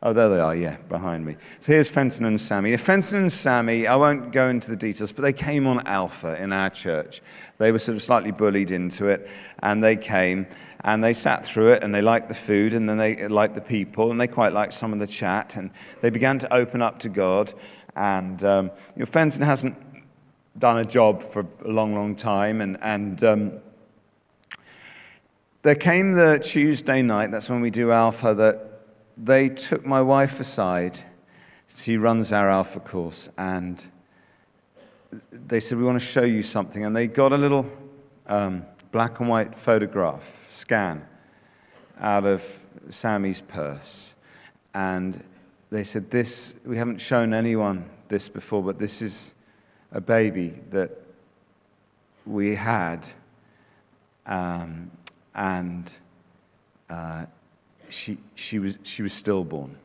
Oh, 0.00 0.12
there 0.12 0.28
they 0.28 0.38
are, 0.38 0.54
yeah, 0.54 0.76
behind 0.88 1.26
me. 1.26 1.34
So 1.58 1.72
here's 1.72 1.88
Fenton 1.88 2.26
and 2.26 2.40
Sammy. 2.40 2.76
Fenton 2.76 3.18
and 3.18 3.32
Sammy, 3.32 3.88
I 3.88 3.96
won't 3.96 4.30
go 4.30 4.48
into 4.48 4.70
the 4.70 4.76
details, 4.76 5.10
but 5.10 5.22
they 5.22 5.32
came 5.32 5.66
on 5.66 5.84
Alpha 5.88 6.40
in 6.40 6.52
our 6.52 6.70
church. 6.70 7.20
They 7.58 7.72
were 7.72 7.80
sort 7.80 7.96
of 7.96 8.04
slightly 8.04 8.30
bullied 8.30 8.70
into 8.70 9.08
it, 9.08 9.28
and 9.64 9.82
they 9.82 9.96
came 9.96 10.46
and 10.82 11.02
they 11.02 11.12
sat 11.12 11.44
through 11.44 11.72
it, 11.72 11.82
and 11.82 11.92
they 11.92 12.02
liked 12.02 12.28
the 12.28 12.36
food, 12.36 12.74
and 12.74 12.88
then 12.88 12.98
they 12.98 13.26
liked 13.26 13.56
the 13.56 13.60
people, 13.60 14.12
and 14.12 14.20
they 14.20 14.28
quite 14.28 14.52
liked 14.52 14.74
some 14.74 14.92
of 14.92 15.00
the 15.00 15.08
chat, 15.08 15.56
and 15.56 15.72
they 16.02 16.10
began 16.10 16.38
to 16.38 16.54
open 16.54 16.80
up 16.80 17.00
to 17.00 17.08
God. 17.08 17.52
And 17.98 18.44
um, 18.44 18.70
you 18.94 19.00
know, 19.00 19.06
Fenton 19.06 19.42
hasn't 19.42 19.76
done 20.56 20.78
a 20.78 20.84
job 20.84 21.20
for 21.20 21.44
a 21.64 21.68
long, 21.68 21.94
long 21.96 22.14
time. 22.14 22.60
And, 22.60 22.78
and 22.80 23.24
um, 23.24 23.52
there 25.62 25.74
came 25.74 26.12
the 26.12 26.38
Tuesday 26.38 27.02
night, 27.02 27.32
that's 27.32 27.50
when 27.50 27.60
we 27.60 27.70
do 27.70 27.90
Alpha, 27.90 28.34
that 28.34 28.82
they 29.16 29.48
took 29.48 29.84
my 29.84 30.00
wife 30.00 30.38
aside. 30.38 30.96
She 31.74 31.96
runs 31.96 32.32
our 32.32 32.48
Alpha 32.48 32.78
course. 32.78 33.28
And 33.36 33.84
they 35.32 35.58
said, 35.58 35.76
We 35.76 35.84
want 35.84 36.00
to 36.00 36.06
show 36.06 36.22
you 36.22 36.44
something. 36.44 36.84
And 36.84 36.94
they 36.94 37.08
got 37.08 37.32
a 37.32 37.36
little 37.36 37.66
um, 38.28 38.64
black 38.92 39.18
and 39.18 39.28
white 39.28 39.58
photograph 39.58 40.46
scan 40.48 41.04
out 41.98 42.24
of 42.24 42.44
Sammy's 42.90 43.40
purse. 43.40 44.14
And 44.72 45.24
they 45.70 45.84
said, 45.84 46.10
This, 46.10 46.54
we 46.64 46.76
haven't 46.76 47.00
shown 47.00 47.34
anyone 47.34 47.88
this 48.08 48.28
before, 48.28 48.62
but 48.62 48.78
this 48.78 49.02
is 49.02 49.34
a 49.92 50.00
baby 50.00 50.54
that 50.70 50.90
we 52.26 52.54
had, 52.54 53.08
um, 54.26 54.90
and 55.34 55.92
uh, 56.90 57.26
she, 57.88 58.18
she, 58.34 58.58
was, 58.58 58.78
she 58.82 59.02
was 59.02 59.12
stillborn. 59.12 59.76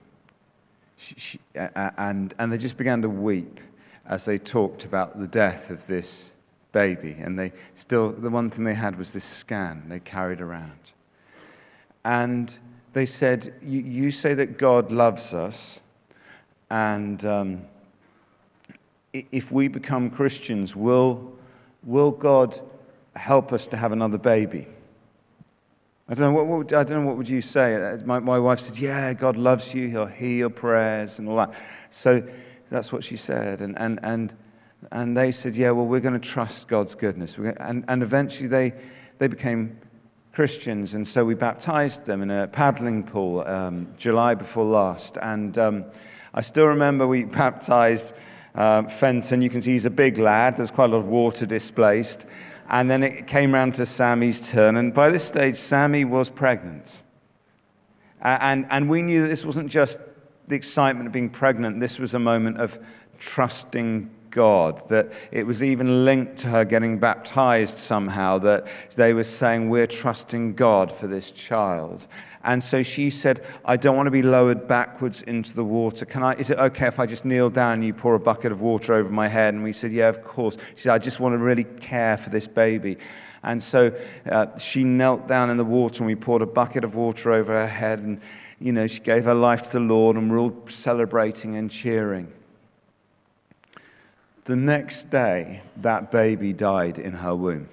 She, 0.98 1.15
she, 1.17 1.39
uh, 1.58 1.91
and, 1.98 2.34
and 2.39 2.52
they 2.52 2.58
just 2.58 2.78
began 2.78 3.02
to 3.02 3.10
weep 3.10 3.60
as 4.06 4.26
they 4.26 4.38
talked 4.38 4.86
about 4.86 5.19
the 5.19 5.28
death 5.28 5.69
of 5.69 5.86
this 5.88 6.34
baby. 6.72 7.15
And 7.19 7.39
they 7.39 7.54
still, 7.76 8.12
the 8.12 8.30
one 8.30 8.50
thing 8.50 8.63
they 8.63 8.74
had 8.74 8.98
was 8.98 9.12
this 9.12 9.26
scan 9.26 9.84
they 9.88 10.00
carried 10.00 10.41
around. 10.41 10.72
And 12.04 12.58
they 12.93 13.08
said, 13.08 13.53
You, 13.62 14.12
say 14.12 14.36
that 14.36 14.58
God 14.58 14.91
loves 14.91 15.34
us, 15.34 15.79
and 16.69 17.23
um, 17.25 17.62
if 19.12 19.51
we 19.51 19.67
become 19.67 20.10
Christians, 20.10 20.75
will, 20.75 21.34
will 21.84 22.12
God 22.12 22.60
help 23.15 23.51
us 23.51 23.67
to 23.67 23.77
have 23.77 23.91
another 23.91 24.17
baby? 24.17 24.67
I 26.08 26.13
don't 26.13 26.34
know 26.34 26.43
what, 26.43 26.47
what, 26.47 26.73
I 26.73 26.84
don't 26.84 27.01
know 27.01 27.08
what 27.08 27.17
would 27.17 27.29
you 27.29 27.41
say. 27.41 27.75
Uh, 27.75 27.97
my, 28.06 28.19
my 28.19 28.38
wife 28.38 28.60
said, 28.60 28.77
"Yeah, 28.77 29.13
God 29.13 29.38
loves 29.38 29.73
you. 29.73 29.88
He'll 29.88 30.06
hear 30.06 30.36
your 30.36 30.49
prayers 30.49 31.17
and 31.17 31.29
all 31.29 31.38
that." 31.38 31.53
So 31.89 32.21
that's 32.69 32.91
what 32.91 33.03
she 33.03 33.15
said, 33.15 33.62
and 33.62 33.77
and 33.79 33.99
and 34.03 34.36
and 34.91 35.15
they 35.15 35.32
said, 35.32 35.56
"Yeah, 35.56 35.71
well, 35.71 35.86
we're 35.86 36.01
going 36.01 36.19
to 36.19 36.19
trust 36.19 36.67
God's 36.67 36.93
goodness." 36.93 37.38
And 37.38 37.86
and 37.88 38.03
eventually 38.03 38.49
they 38.49 38.73
they 39.17 39.27
became 39.27 39.79
Christians, 40.34 40.96
and 40.96 41.08
so 41.08 41.24
we 41.24 41.36
baptized 41.36 42.06
them 42.06 42.24
in 42.24 42.32
a 42.32 42.48
paddling 42.48 43.04
pool 43.04 43.41
um, 43.41 43.88
July 43.98 44.34
before 44.34 44.65
last. 44.65 45.19
And 45.22 45.56
um, 45.60 45.86
I 46.34 46.41
still 46.41 46.65
remember 46.65 47.06
we 47.06 47.24
baptized 47.43 48.13
uh, 48.56 48.82
Fenton. 48.84 49.43
You 49.43 49.52
can 49.52 49.62
see 49.62 49.74
he's 49.74 49.86
a 49.86 49.91
big 49.91 50.17
lad. 50.17 50.58
There's 50.58 50.72
quite 50.72 50.86
a 50.86 50.93
lot 50.93 50.98
of 50.98 51.06
water 51.06 51.46
displaced. 51.46 52.26
And 52.67 52.89
then 52.89 53.04
it 53.04 53.28
came 53.28 53.54
around 53.54 53.76
to 53.76 53.86
Sammy's 53.86 54.39
turn, 54.50 54.78
and 54.78 54.91
by 54.91 55.12
this 55.12 55.24
stage, 55.24 55.56
Sammy 55.56 56.04
was 56.04 56.32
pregnant. 56.32 57.04
And, 58.22 58.65
and 58.72 58.89
we 58.89 59.04
knew 59.04 59.22
that 59.22 59.28
this 59.28 59.46
wasn't 59.46 59.69
just 59.69 60.00
the 60.48 60.56
excitement 60.56 61.06
of 61.06 61.13
being 61.13 61.30
pregnant, 61.30 61.80
this 61.80 62.00
was 62.00 62.15
a 62.15 62.19
moment 62.19 62.58
of 62.58 62.80
trusting 63.19 64.10
God, 64.34 64.89
that 64.89 65.13
it 65.32 65.46
was 65.46 65.62
even 65.62 66.06
linked 66.06 66.38
to 66.39 66.48
her 66.48 66.65
getting 66.65 66.98
baptized 66.98 67.78
somehow, 67.78 68.39
that 68.39 68.65
they 68.96 69.13
were 69.13 69.24
saying, 69.24 69.69
We're 69.69 69.88
trusting 69.88 70.56
God 70.56 70.91
for 70.91 71.08
this 71.08 71.32
child. 71.32 72.08
And 72.43 72.62
so 72.62 72.84
she 72.84 73.10
said, 73.10 73.46
I 73.63 73.78
don't 73.78 73.96
want 73.96 74.08
to 74.08 74.12
be 74.12 74.24
lowered 74.24 74.67
backwards 74.67 75.22
into 75.22 75.56
the 75.56 75.63
water. 75.63 76.04
Can 76.06 76.24
I, 76.24 76.34
is 76.34 76.50
it 76.50 76.58
okay 76.58 76.88
if 76.88 77.00
I 77.00 77.06
just 77.06 77.24
kneel 77.24 77.50
down 77.50 77.76
and 77.76 77.86
you 77.86 77.93
pour 77.93 78.15
a 78.15 78.19
bucket 78.19 78.52
of 78.52 78.60
water 78.60 78.93
over 78.93 79.10
my 79.10 79.28
head? 79.28 79.54
And 79.54 79.63
we 79.63 79.72
said, 79.72 79.91
Yeah, 79.91 80.10
of 80.10 80.24
course. 80.24 80.58
She 80.76 80.84
said, 80.84 80.93
I 80.93 80.98
just 80.98 81.19
want 81.19 81.34
to 81.34 81.38
really 81.38 81.63
care 81.63 82.17
for 82.17 82.32
this 82.32 82.48
baby. 82.48 82.98
And 83.43 83.62
so 83.62 83.96
uh, 84.30 84.58
she 84.58 84.84
knelt 84.84 85.28
down 85.28 85.52
in 85.52 85.58
the 85.58 85.65
water 85.65 85.98
and 85.98 86.08
we 86.08 86.15
poured 86.15 86.41
a 86.41 86.48
bucket 86.48 86.84
of 86.84 86.96
water 86.96 87.32
over 87.32 87.52
her 87.52 87.67
head. 87.67 88.00
And, 88.00 88.19
you 88.60 88.72
know, 88.72 88.88
she 88.88 89.02
gave 89.02 89.26
her 89.26 89.36
life 89.36 89.63
to 89.63 89.72
the 89.74 89.80
Lord 89.82 90.15
and 90.15 90.32
we're 90.32 90.39
all 90.39 90.56
celebrating 90.67 91.56
and 91.56 91.69
cheering. 91.69 92.32
The 94.45 94.56
next 94.56 95.10
day, 95.10 95.62
that 95.77 96.12
baby 96.12 96.51
died 96.51 96.99
in 96.99 97.13
her 97.13 97.34
womb. 97.34 97.69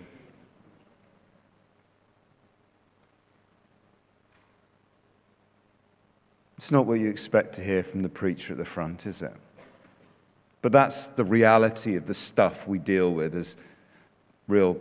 It's 6.56 6.70
not 6.70 6.86
what 6.86 7.00
you 7.00 7.08
expect 7.08 7.54
to 7.54 7.64
hear 7.64 7.82
from 7.82 8.02
the 8.02 8.08
preacher 8.08 8.52
at 8.52 8.58
the 8.58 8.64
front, 8.64 9.06
is 9.06 9.22
it? 9.22 9.32
But 10.62 10.72
that's 10.72 11.06
the 11.06 11.24
reality 11.24 11.96
of 11.96 12.06
the 12.06 12.14
stuff 12.14 12.68
we 12.68 12.78
deal 12.78 13.12
with 13.12 13.34
as 13.34 13.56
real 14.46 14.76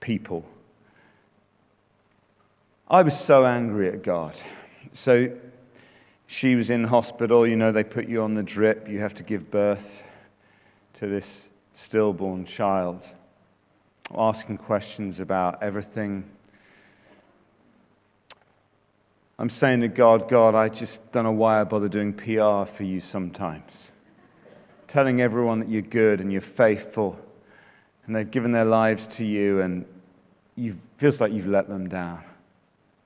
people. 0.00 0.44
I 2.88 3.02
was 3.02 3.18
so 3.18 3.44
angry 3.44 3.88
at 3.88 4.02
God. 4.02 4.40
So 4.94 5.30
she 6.26 6.54
was 6.56 6.70
in 6.70 6.84
hospital, 6.84 7.46
you 7.46 7.56
know, 7.56 7.70
they 7.70 7.84
put 7.84 8.08
you 8.08 8.22
on 8.22 8.34
the 8.34 8.42
drip, 8.42 8.88
you 8.88 8.98
have 9.00 9.14
to 9.14 9.22
give 9.22 9.50
birth 9.50 10.02
to 10.94 11.06
this 11.06 11.48
stillborn 11.74 12.44
child, 12.44 13.06
asking 14.16 14.58
questions 14.58 15.20
about 15.20 15.62
everything 15.62 16.24
I'm 19.38 19.50
saying 19.50 19.80
to 19.80 19.88
God, 19.88 20.28
God, 20.28 20.54
I 20.54 20.68
just 20.68 21.10
don't 21.10 21.24
know 21.24 21.32
why 21.32 21.60
I 21.60 21.64
bother 21.64 21.88
doing 21.88 22.12
PR 22.12 22.64
for 22.70 22.84
you 22.84 23.00
sometimes. 23.00 23.90
Telling 24.86 25.20
everyone 25.20 25.58
that 25.58 25.68
you're 25.68 25.82
good 25.82 26.20
and 26.20 26.30
you're 26.30 26.40
faithful, 26.40 27.18
and 28.06 28.14
they've 28.14 28.30
given 28.30 28.52
their 28.52 28.64
lives 28.64 29.08
to 29.08 29.24
you, 29.24 29.60
and 29.60 29.84
it 30.56 30.76
feels 30.98 31.20
like 31.20 31.32
you've 31.32 31.48
let 31.48 31.68
them 31.68 31.88
down. 31.88 32.22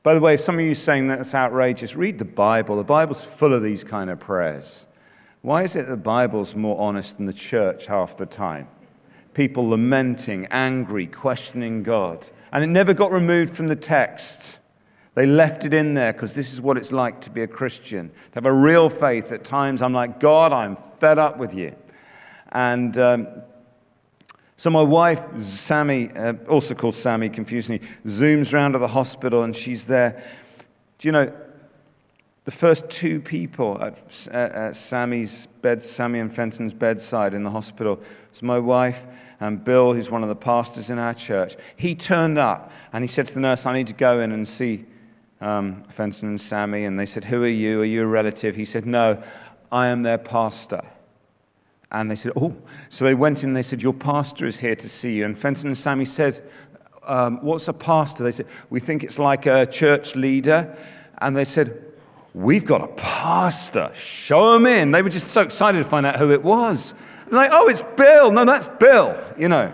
By 0.03 0.13
the 0.13 0.21
way, 0.21 0.35
if 0.35 0.41
some 0.41 0.59
of 0.59 0.65
you 0.65 0.73
are 0.73 0.75
saying 0.75 1.09
that's 1.09 1.35
outrageous, 1.35 1.97
read 1.97 2.19
the 2.19 2.27
Bible. 2.27 2.77
The 2.77 2.85
Bible's 2.85 3.25
full 3.25 3.55
of 3.55 3.63
these 3.63 3.83
kind 3.83 4.11
of 4.11 4.21
prayers. 4.21 4.85
Why 5.49 5.63
is 5.63 5.77
it 5.77 5.87
the 5.87 5.97
Bible's 5.97 6.55
more 6.55 6.79
honest 6.79 7.17
than 7.17 7.25
the 7.25 7.33
church 7.33 7.87
half 7.87 8.19
the 8.19 8.27
time? 8.27 8.69
People 9.33 9.71
lamenting, 9.71 10.45
angry, 10.51 11.07
questioning 11.07 11.83
God. 11.83 12.29
And 12.53 12.63
it 12.63 12.67
never 12.67 12.93
got 12.93 13.13
removed 13.13 13.57
from 13.57 13.67
the 13.67 13.75
text. 13.75 14.61
They 15.15 15.25
left 15.25 15.65
it 15.65 15.73
in 15.73 15.95
there 15.95 16.13
because 16.13 16.35
this 16.35 16.53
is 16.53 16.61
what 16.61 16.77
it's 16.77 16.93
like 16.93 17.23
to 17.23 17.31
be 17.31 17.41
a 17.41 17.47
Christian. 17.47 18.11
To 18.11 18.35
have 18.35 18.45
a 18.45 18.53
real 18.53 18.91
faith. 18.91 19.33
At 19.33 19.47
times, 19.47 19.81
I'm 19.81 19.95
like, 19.95 20.21
God, 20.21 20.53
I'm 20.53 20.77
fed 21.01 21.19
up 21.19 21.39
with 21.39 21.55
you. 21.55 21.75
And 22.53 22.99
um, 22.99 23.29
so 24.59 24.69
my 24.69 24.83
wife, 24.83 25.23
Sammy, 25.41 26.11
uh, 26.11 26.35
also 26.47 26.75
called 26.75 26.95
Sammy, 26.95 27.31
confusingly, 27.31 27.89
zooms 28.05 28.53
round 28.53 28.75
to 28.75 28.79
the 28.79 28.89
hospital 28.89 29.45
and 29.45 29.57
she's 29.57 29.87
there. 29.87 30.23
Do 30.99 31.09
you 31.09 31.13
know, 31.13 31.33
the 32.49 32.53
first 32.53 32.89
two 32.89 33.21
people 33.21 33.79
at, 33.83 34.27
at 34.29 34.75
Sammy's 34.75 35.45
bed, 35.61 35.83
Sammy 35.83 36.19
and 36.19 36.35
Fenton's 36.35 36.73
bedside 36.73 37.35
in 37.35 37.45
the 37.45 37.51
hospital 37.51 38.01
was 38.31 38.43
my 38.43 38.59
wife 38.59 39.05
and 39.41 39.63
Bill, 39.63 39.93
who's 39.93 40.11
one 40.11 40.23
of 40.23 40.31
the 40.31 40.35
pastors 40.35 40.89
in 40.89 40.99
our 40.99 41.13
church. 41.13 41.59
He 41.77 41.95
turned 41.95 42.39
up 42.39 42.73
and 42.95 43.05
he 43.05 43.09
said 43.09 43.27
to 43.27 43.35
the 43.35 43.41
nurse, 43.41 43.67
I 43.67 43.75
need 43.75 43.87
to 43.89 43.93
go 43.93 44.21
in 44.21 44.33
and 44.33 44.49
see 44.49 44.87
um, 45.43 45.85
Fenton 45.91 46.31
and 46.31 46.41
Sammy, 46.41 46.87
and 46.87 46.99
they 46.99 47.05
said, 47.05 47.23
Who 47.23 47.45
are 47.45 47.47
you? 47.47 47.83
Are 47.83 47.85
you 47.85 48.05
a 48.05 48.07
relative? 48.07 48.57
He 48.57 48.65
said, 48.65 48.87
No, 48.87 49.23
I 49.71 49.89
am 49.89 50.03
their 50.03 50.17
pastor. 50.17 50.81
And 51.93 52.11
they 52.11 52.17
said, 52.17 52.33
Oh. 52.35 52.57
So 52.89 53.05
they 53.05 53.15
went 53.15 53.43
in 53.43 53.51
and 53.51 53.57
they 53.59 53.63
said, 53.63 53.83
Your 53.83 53.93
pastor 53.93 54.47
is 54.47 54.59
here 54.59 54.75
to 54.75 54.89
see 54.89 55.13
you. 55.13 55.27
And 55.27 55.37
Fenton 55.37 55.67
and 55.67 55.77
Sammy 55.77 56.07
said, 56.07 56.43
um, 57.07 57.45
What's 57.45 57.69
a 57.69 57.75
pastor? 57.75 58.25
They 58.25 58.33
said, 58.33 58.47
We 58.71 58.81
think 58.81 59.05
it's 59.05 59.19
like 59.19 59.45
a 59.45 59.67
church 59.67 60.17
leader. 60.17 60.75
And 61.21 61.37
they 61.37 61.45
said, 61.45 61.88
We've 62.35 62.65
got 62.65 62.83
a 62.83 62.89
pastor. 62.89 63.91
Show 63.95 64.55
him 64.55 64.67
in. 64.67 64.91
They 64.91 65.03
were 65.03 65.09
just 65.09 65.29
so 65.29 65.43
excited 65.43 65.79
to 65.79 65.85
find 65.85 66.07
out 66.07 66.17
who 66.17 66.31
it 66.33 66.43
was. 66.43 66.95
And 67.27 67.33
like, 67.33 67.51
Oh, 67.53 67.69
it's 67.69 67.83
Bill. 67.97 68.31
No, 68.31 68.45
that's 68.45 68.69
Bill, 68.79 69.19
you 69.37 69.49
know. 69.49 69.73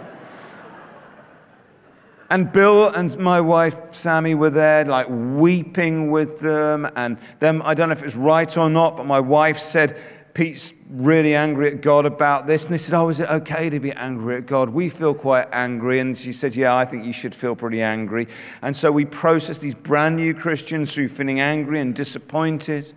And 2.30 2.50
Bill 2.50 2.88
and 2.88 3.16
my 3.18 3.40
wife 3.40 3.94
Sammy 3.94 4.34
were 4.34 4.50
there, 4.50 4.84
like 4.84 5.06
weeping 5.08 6.10
with 6.10 6.40
them. 6.40 6.90
And 6.96 7.18
then 7.38 7.62
I 7.62 7.74
don't 7.74 7.90
know 7.90 7.92
if 7.92 8.00
it 8.00 8.06
was 8.06 8.16
right 8.16 8.56
or 8.56 8.70
not, 8.70 8.96
but 8.96 9.06
my 9.06 9.20
wife 9.20 9.58
said, 9.58 9.96
Pete's 10.34 10.72
really 10.90 11.36
angry 11.36 11.70
at 11.70 11.80
God 11.80 12.06
about 12.06 12.48
this. 12.48 12.64
And 12.64 12.74
they 12.74 12.78
said, 12.78 12.98
Oh, 12.98 13.08
is 13.08 13.20
it 13.20 13.30
okay 13.30 13.70
to 13.70 13.78
be 13.78 13.92
angry 13.92 14.36
at 14.36 14.46
God? 14.46 14.68
We 14.68 14.88
feel 14.88 15.14
quite 15.14 15.48
angry. 15.52 16.00
And 16.00 16.18
she 16.18 16.32
said, 16.32 16.56
Yeah, 16.56 16.76
I 16.76 16.84
think 16.84 17.04
you 17.04 17.12
should 17.12 17.34
feel 17.34 17.54
pretty 17.54 17.80
angry. 17.80 18.26
And 18.60 18.76
so 18.76 18.90
we 18.90 19.04
processed 19.04 19.60
these 19.60 19.76
brand 19.76 20.16
new 20.16 20.34
Christians 20.34 20.92
through 20.92 21.08
feeling 21.08 21.40
angry 21.40 21.80
and 21.80 21.94
disappointed. 21.94 22.92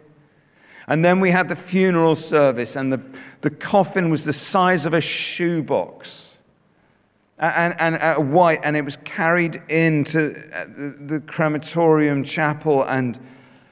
And 0.87 1.05
then 1.05 1.19
we 1.19 1.29
had 1.31 1.47
the 1.47 1.55
funeral 1.55 2.15
service, 2.15 2.77
and 2.77 2.91
the, 2.93 3.01
the 3.41 3.49
coffin 3.49 4.09
was 4.09 4.23
the 4.23 4.31
size 4.31 4.85
of 4.85 4.93
a 4.93 5.01
shoebox 5.01 6.37
and, 7.39 7.75
and 7.79 7.95
uh, 7.95 8.15
white, 8.15 8.61
and 8.63 8.75
it 8.75 8.83
was 8.83 8.97
carried 9.03 9.61
into 9.69 10.29
uh, 10.53 10.65
the, 10.65 10.97
the 11.05 11.19
crematorium 11.19 12.23
chapel. 12.23 12.83
And 12.83 13.19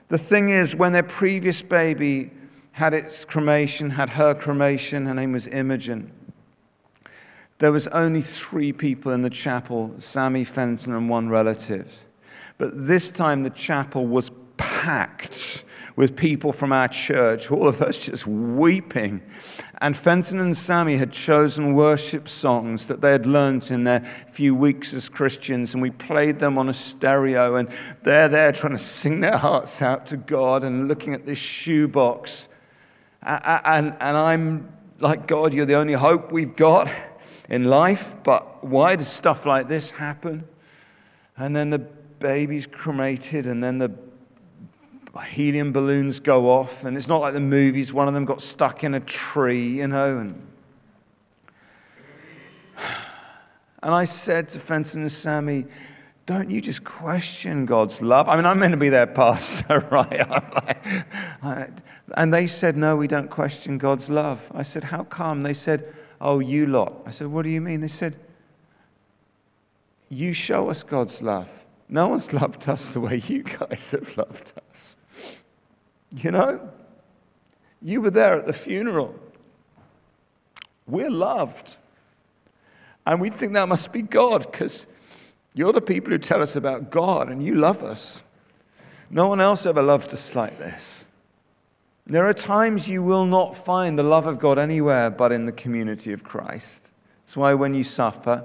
the 0.09 0.17
thing 0.17 0.49
is, 0.49 0.75
when 0.75 0.91
their 0.91 1.03
previous 1.03 1.61
baby 1.61 2.31
had 2.75 2.93
its 2.93 3.23
cremation, 3.23 3.89
had 3.89 4.09
her 4.09 4.35
cremation, 4.35 5.05
her 5.05 5.13
name 5.13 5.31
was 5.31 5.47
Imogen. 5.47 6.11
There 7.59 7.71
was 7.71 7.87
only 7.87 8.19
three 8.21 8.73
people 8.73 9.13
in 9.13 9.21
the 9.21 9.29
chapel, 9.29 9.95
Sammy 9.99 10.43
Fenton 10.43 10.93
and 10.93 11.09
one 11.09 11.29
relative. 11.29 12.03
But 12.57 12.71
this 12.85 13.11
time 13.11 13.43
the 13.43 13.49
chapel 13.49 14.05
was 14.05 14.29
packed 14.57 15.63
with 15.95 16.17
people 16.17 16.51
from 16.51 16.73
our 16.73 16.89
church, 16.89 17.49
all 17.49 17.69
of 17.69 17.81
us 17.81 17.97
just 17.97 18.27
weeping. 18.27 19.21
And 19.77 19.95
Fenton 19.95 20.41
and 20.41 20.57
Sammy 20.57 20.97
had 20.97 21.13
chosen 21.13 21.75
worship 21.75 22.27
songs 22.27 22.89
that 22.89 22.99
they 22.99 23.13
had 23.13 23.25
learnt 23.25 23.71
in 23.71 23.85
their 23.85 24.01
few 24.33 24.53
weeks 24.53 24.93
as 24.93 25.07
Christians, 25.07 25.75
and 25.75 25.81
we 25.81 25.91
played 25.91 26.39
them 26.39 26.57
on 26.57 26.67
a 26.67 26.73
stereo, 26.73 27.55
and 27.55 27.69
they're 28.03 28.27
there 28.27 28.51
trying 28.51 28.73
to 28.73 28.77
sing 28.77 29.21
their 29.21 29.37
hearts 29.37 29.81
out 29.81 30.05
to 30.07 30.17
God 30.17 30.65
and 30.65 30.89
looking 30.89 31.13
at 31.13 31.25
this 31.25 31.39
shoebox. 31.39 32.49
And, 33.25 33.97
and 33.99 34.17
I'm 34.17 34.71
like, 34.99 35.27
God, 35.27 35.53
you're 35.53 35.65
the 35.65 35.75
only 35.75 35.93
hope 35.93 36.31
we've 36.31 36.55
got 36.55 36.89
in 37.49 37.65
life, 37.65 38.15
but 38.23 38.63
why 38.63 38.95
does 38.95 39.07
stuff 39.07 39.45
like 39.45 39.67
this 39.67 39.91
happen? 39.91 40.47
And 41.37 41.55
then 41.55 41.71
the 41.71 41.79
baby's 41.79 42.67
cremated, 42.67 43.47
and 43.47 43.63
then 43.63 43.79
the 43.79 43.91
helium 45.23 45.71
balloons 45.71 46.19
go 46.19 46.49
off, 46.49 46.83
and 46.83 46.95
it's 46.95 47.07
not 47.07 47.21
like 47.21 47.33
the 47.33 47.39
movies. 47.39 47.93
One 47.93 48.07
of 48.07 48.13
them 48.13 48.25
got 48.25 48.41
stuck 48.41 48.83
in 48.83 48.93
a 48.93 48.99
tree, 48.99 49.77
you 49.79 49.87
know. 49.87 50.19
And, 50.19 50.47
and 53.83 53.93
I 53.93 54.05
said 54.05 54.49
to 54.49 54.59
Fenton 54.59 55.01
and 55.01 55.11
Sammy, 55.11 55.65
don't 56.25 56.49
you 56.49 56.59
just 56.59 56.83
question 56.83 57.65
God's 57.65 58.01
love? 58.01 58.27
I 58.27 58.35
mean, 58.35 58.45
I'm 58.45 58.57
meant 58.57 58.71
to 58.71 58.77
be 58.77 58.89
their 58.89 59.05
pastor, 59.05 59.79
right? 59.91 61.69
and 62.15 62.33
they 62.33 62.47
said, 62.47 62.75
No, 62.75 62.95
we 62.95 63.07
don't 63.07 63.29
question 63.29 63.77
God's 63.77 64.09
love. 64.09 64.49
I 64.53 64.63
said, 64.63 64.83
How 64.83 65.03
come? 65.03 65.43
They 65.43 65.53
said, 65.53 65.93
Oh, 66.19 66.39
you 66.39 66.65
lot. 66.65 67.01
I 67.05 67.11
said, 67.11 67.27
What 67.27 67.43
do 67.43 67.49
you 67.49 67.61
mean? 67.61 67.81
They 67.81 67.87
said, 67.87 68.15
You 70.09 70.33
show 70.33 70.69
us 70.69 70.81
God's 70.81 71.21
love. 71.21 71.49
No 71.89 72.07
one's 72.07 72.33
loved 72.41 72.67
us 72.69 72.91
the 72.91 73.01
way 73.01 73.21
you 73.27 73.43
guys 73.43 73.91
have 73.91 74.17
loved 74.17 74.53
us. 74.71 74.95
You 76.11 76.31
know, 76.31 76.69
you 77.83 78.01
were 78.01 78.11
there 78.11 78.39
at 78.39 78.47
the 78.47 78.53
funeral. 78.53 79.13
We're 80.87 81.11
loved. 81.11 81.77
And 83.05 83.21
we 83.21 83.29
think 83.29 83.53
that 83.53 83.69
must 83.69 83.93
be 83.93 84.01
God 84.01 84.51
because 84.51 84.87
you're 85.55 85.73
the 85.73 85.81
people 85.81 86.11
who 86.11 86.17
tell 86.17 86.41
us 86.41 86.55
about 86.55 86.91
God 86.91 87.29
and 87.29 87.43
you 87.43 87.55
love 87.55 87.81
us. 87.81 88.23
No 89.09 89.27
one 89.27 89.39
else 89.39 89.65
ever 89.65 89.81
loved 89.81 90.13
us 90.13 90.35
like 90.35 90.59
this. 90.59 91.05
There 92.05 92.27
are 92.27 92.33
times 92.33 92.87
you 92.87 93.01
will 93.01 93.25
not 93.25 93.55
find 93.55 93.97
the 93.97 94.03
love 94.03 94.27
of 94.27 94.37
God 94.37 94.59
anywhere 94.59 95.09
but 95.09 95.31
in 95.31 95.45
the 95.45 95.51
community 95.53 96.11
of 96.11 96.23
Christ. 96.23 96.91
That's 97.23 97.37
why 97.37 97.53
when 97.53 97.73
you 97.73 97.83
suffer, 97.83 98.43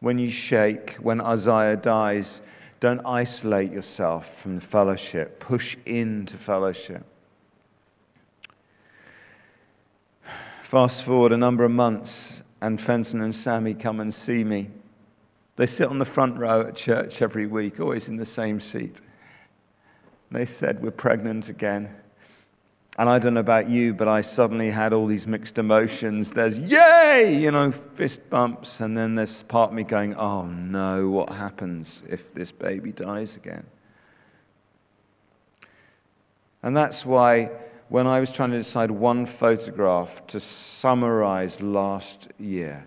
when 0.00 0.18
you 0.18 0.30
shake, 0.30 0.92
when 0.96 1.20
Isaiah 1.20 1.76
dies, 1.76 2.42
don't 2.80 3.00
isolate 3.06 3.72
yourself 3.72 4.40
from 4.40 4.56
the 4.56 4.60
fellowship, 4.60 5.40
push 5.40 5.76
into 5.86 6.36
fellowship. 6.36 7.04
Fast 10.62 11.04
forward 11.04 11.32
a 11.32 11.36
number 11.36 11.64
of 11.64 11.70
months, 11.70 12.42
and 12.60 12.80
Fenton 12.80 13.20
and 13.20 13.34
Sammy 13.34 13.74
come 13.74 14.00
and 14.00 14.12
see 14.12 14.42
me. 14.42 14.68
They 15.56 15.66
sit 15.66 15.88
on 15.88 15.98
the 15.98 16.04
front 16.04 16.38
row 16.38 16.62
at 16.62 16.74
church 16.74 17.20
every 17.20 17.46
week, 17.46 17.78
always 17.78 18.08
in 18.08 18.16
the 18.16 18.26
same 18.26 18.60
seat. 18.60 19.00
They 20.30 20.46
said, 20.46 20.82
We're 20.82 20.90
pregnant 20.90 21.48
again. 21.48 21.94
And 22.98 23.08
I 23.08 23.18
don't 23.18 23.34
know 23.34 23.40
about 23.40 23.70
you, 23.70 23.94
but 23.94 24.06
I 24.06 24.20
suddenly 24.20 24.70
had 24.70 24.92
all 24.92 25.06
these 25.06 25.26
mixed 25.26 25.58
emotions. 25.58 26.30
There's 26.30 26.58
yay, 26.58 27.38
you 27.40 27.50
know, 27.50 27.72
fist 27.72 28.28
bumps, 28.28 28.80
and 28.80 28.96
then 28.96 29.14
there's 29.14 29.42
part 29.44 29.70
of 29.70 29.76
me 29.76 29.82
going, 29.82 30.14
oh 30.16 30.44
no, 30.44 31.08
what 31.08 31.30
happens 31.30 32.02
if 32.06 32.34
this 32.34 32.52
baby 32.52 32.92
dies 32.92 33.36
again? 33.36 33.64
And 36.62 36.76
that's 36.76 37.06
why 37.06 37.50
when 37.88 38.06
I 38.06 38.20
was 38.20 38.30
trying 38.30 38.50
to 38.50 38.58
decide 38.58 38.90
one 38.90 39.24
photograph 39.24 40.26
to 40.28 40.38
summarize 40.38 41.62
last 41.62 42.28
year 42.38 42.86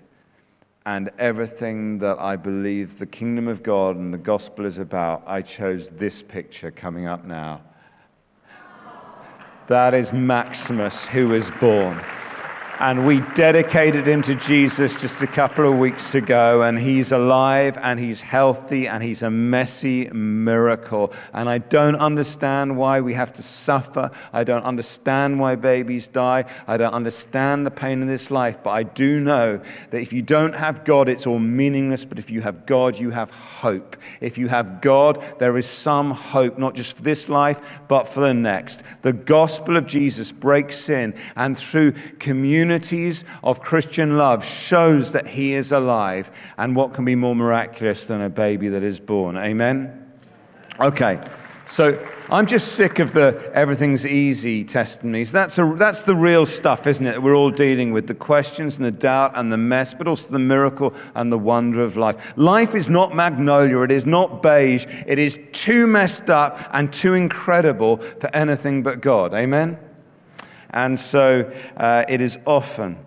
and 0.86 1.10
everything 1.18 1.98
that 1.98 2.20
I 2.20 2.36
believe 2.36 3.00
the 3.00 3.08
kingdom 3.08 3.48
of 3.48 3.64
God 3.64 3.96
and 3.96 4.14
the 4.14 4.20
gospel 4.20 4.66
is 4.66 4.78
about, 4.78 5.24
I 5.26 5.42
chose 5.42 5.90
this 5.90 6.22
picture 6.22 6.70
coming 6.70 7.08
up 7.08 7.26
now. 7.26 7.62
That 9.68 9.96
is 9.96 10.14
Maximus, 10.14 11.08
who 11.08 11.30
was 11.30 11.50
born. 11.52 12.00
And 12.78 13.08
we 13.08 13.22
dedicated 13.36 14.06
him 14.06 14.22
to 14.24 14.36
Jesus 14.36 15.00
just 15.00 15.22
a 15.22 15.28
couple 15.28 15.66
of 15.72 15.80
weeks 15.80 16.14
ago, 16.14 16.62
and 16.62 16.78
he's 16.78 17.14
alive 17.14 17.78
and 17.82 17.98
he's 17.98 18.22
healthy 18.22 18.86
and 18.86 19.02
he's 19.02 19.24
a 19.24 19.30
messy 19.30 20.10
miracle. 20.10 21.14
And 21.32 21.48
I 21.48 21.60
don't 21.60 21.96
understand 21.96 22.76
why 22.76 23.00
we 23.00 23.14
have 23.14 23.32
to 23.34 23.44
suffer. 23.44 24.12
I 24.34 24.44
don't 24.44 24.64
understand 24.64 25.40
why 25.40 25.56
babies 25.56 26.10
die. 26.10 26.44
I 26.68 26.76
don't 26.76 26.94
understand 26.94 27.66
the 27.66 27.72
pain 27.72 28.02
in 28.02 28.08
this 28.08 28.30
life. 28.30 28.62
But 28.62 28.72
I 28.72 28.84
do 28.84 29.22
know 29.22 29.62
that 29.92 30.02
if 30.02 30.12
you 30.12 30.22
don't 30.22 30.54
have 30.54 30.84
God, 30.84 31.08
it's 31.08 31.26
all 31.26 31.40
meaningless. 31.40 32.04
But 32.04 32.20
if 32.20 32.30
you 32.30 32.42
have 32.42 32.66
God, 32.66 33.00
you 33.00 33.10
have 33.12 33.32
hope. 33.32 33.96
If 34.20 34.38
you 34.38 34.50
have 34.50 34.82
God, 34.82 35.24
there 35.40 35.58
is 35.58 35.66
some 35.66 36.12
hope, 36.12 36.58
not 36.58 36.76
just 36.76 36.98
for 36.98 37.04
this 37.04 37.30
life, 37.30 37.62
but 37.88 38.06
for 38.06 38.20
the 38.20 38.34
next. 38.34 38.84
The 39.02 39.14
gospel 39.14 39.78
of 39.78 39.88
Jesus 39.88 40.34
breaks 40.34 40.90
in, 40.90 41.14
and 41.38 41.58
through 41.58 41.94
community, 42.20 42.65
communities 42.66 43.24
of 43.44 43.62
Christian 43.62 44.18
love 44.18 44.44
shows 44.44 45.12
that 45.12 45.28
he 45.28 45.54
is 45.54 45.72
alive. 45.72 46.32
And 46.58 46.76
what 46.76 46.96
can 46.96 47.06
be 47.06 47.14
more 47.14 47.36
miraculous 47.36 48.08
than 48.08 48.22
a 48.22 48.30
baby 48.30 48.70
that 48.70 48.82
is 48.82 49.00
born? 49.00 49.38
Amen? 49.38 50.12
Okay, 50.80 51.24
so 51.68 52.04
I'm 52.32 52.48
just 52.48 52.74
sick 52.74 52.98
of 52.98 53.14
the 53.14 53.52
everything's 53.54 54.04
easy 54.04 54.64
testimonies. 54.64 55.32
That's, 55.32 55.60
a, 55.60 55.76
that's 55.78 56.02
the 56.02 56.16
real 56.16 56.44
stuff, 56.48 56.88
isn't 56.88 57.06
it? 57.06 57.22
We're 57.22 57.36
all 57.36 57.52
dealing 57.52 57.94
with 57.94 58.08
the 58.08 58.16
questions 58.16 58.78
and 58.78 58.86
the 58.86 58.92
doubt 58.92 59.34
and 59.36 59.54
the 59.54 59.58
mess, 59.58 59.94
but 59.94 60.08
also 60.08 60.32
the 60.32 60.40
miracle 60.40 60.92
and 61.14 61.32
the 61.32 61.38
wonder 61.38 61.84
of 61.84 61.98
life. 61.98 62.34
Life 62.36 62.74
is 62.74 62.90
not 62.90 63.16
magnolia, 63.16 63.82
it 63.82 63.92
is 63.92 64.08
not 64.08 64.42
beige, 64.42 64.88
it 65.06 65.20
is 65.20 65.38
too 65.52 65.86
messed 65.86 66.32
up 66.32 66.58
and 66.74 66.92
too 66.92 67.14
incredible 67.14 67.98
for 67.98 68.36
anything 68.36 68.82
but 68.82 69.02
God. 69.02 69.36
Amen? 69.36 69.78
And 70.76 71.00
so 71.00 71.52
uh, 71.78 72.04
it 72.10 72.20
is 72.20 72.38
often 72.46 72.98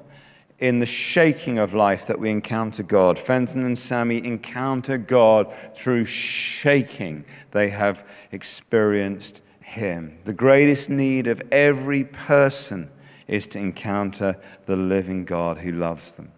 in 0.58 0.80
the 0.80 0.86
shaking 0.86 1.58
of 1.58 1.74
life 1.74 2.06
that 2.06 2.18
we 2.18 2.30
encounter 2.30 2.82
God. 2.82 3.18
Fenton 3.18 3.64
and 3.64 3.78
Sammy 3.78 4.24
encounter 4.24 4.96
God 4.98 5.54
through 5.76 6.06
shaking. 6.06 7.24
They 7.52 7.68
have 7.68 8.08
experienced 8.32 9.42
Him. 9.60 10.18
The 10.24 10.32
greatest 10.32 10.88
need 10.88 11.26
of 11.26 11.42
every 11.52 12.04
person 12.04 12.90
is 13.28 13.46
to 13.48 13.58
encounter 13.58 14.40
the 14.64 14.76
living 14.76 15.26
God 15.26 15.58
who 15.58 15.72
loves 15.72 16.12
them. 16.12 16.32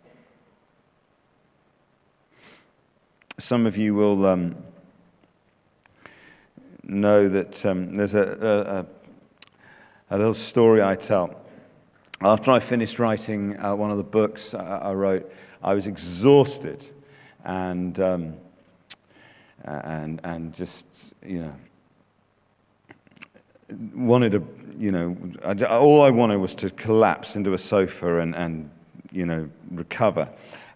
Some 3.39 3.67
of 3.67 3.77
you 3.77 3.95
will 3.95 4.27
um, 4.27 4.57
know 6.83 7.29
that 7.29 7.65
um, 7.65 7.95
there's 7.95 8.15
a, 8.15 8.19
a, 8.19 8.81
a 8.81 8.87
a 10.11 10.19
little 10.19 10.35
story 10.35 10.83
I 10.83 10.97
tell. 10.97 11.41
After 12.23 12.51
I 12.51 12.61
finished 12.61 12.99
writing 12.99 13.59
uh, 13.59 13.75
one 13.75 13.91
of 13.91 13.97
the 13.97 14.03
books 14.03 14.55
I, 14.55 14.93
wrote, 14.93 15.33
I 15.63 15.73
was 15.73 15.87
exhausted 15.87 16.85
and, 17.45 17.99
um, 18.01 18.35
and, 19.65 20.21
and 20.25 20.55
just, 20.55 21.15
you 21.25 21.43
know, 21.43 21.55
wanted 23.95 24.33
to, 24.33 24.43
you 24.79 24.91
know, 24.91 25.17
all 25.69 26.03
I 26.03 26.11
wanted 26.11 26.39
was 26.39 26.55
to 26.57 26.71
collapse 26.71 27.37
into 27.37 27.55
a 27.55 27.59
sofa 27.59 28.19
and, 28.19 28.35
and, 28.35 28.69
you 29.13 29.25
know, 29.25 29.49
recover. 29.71 30.29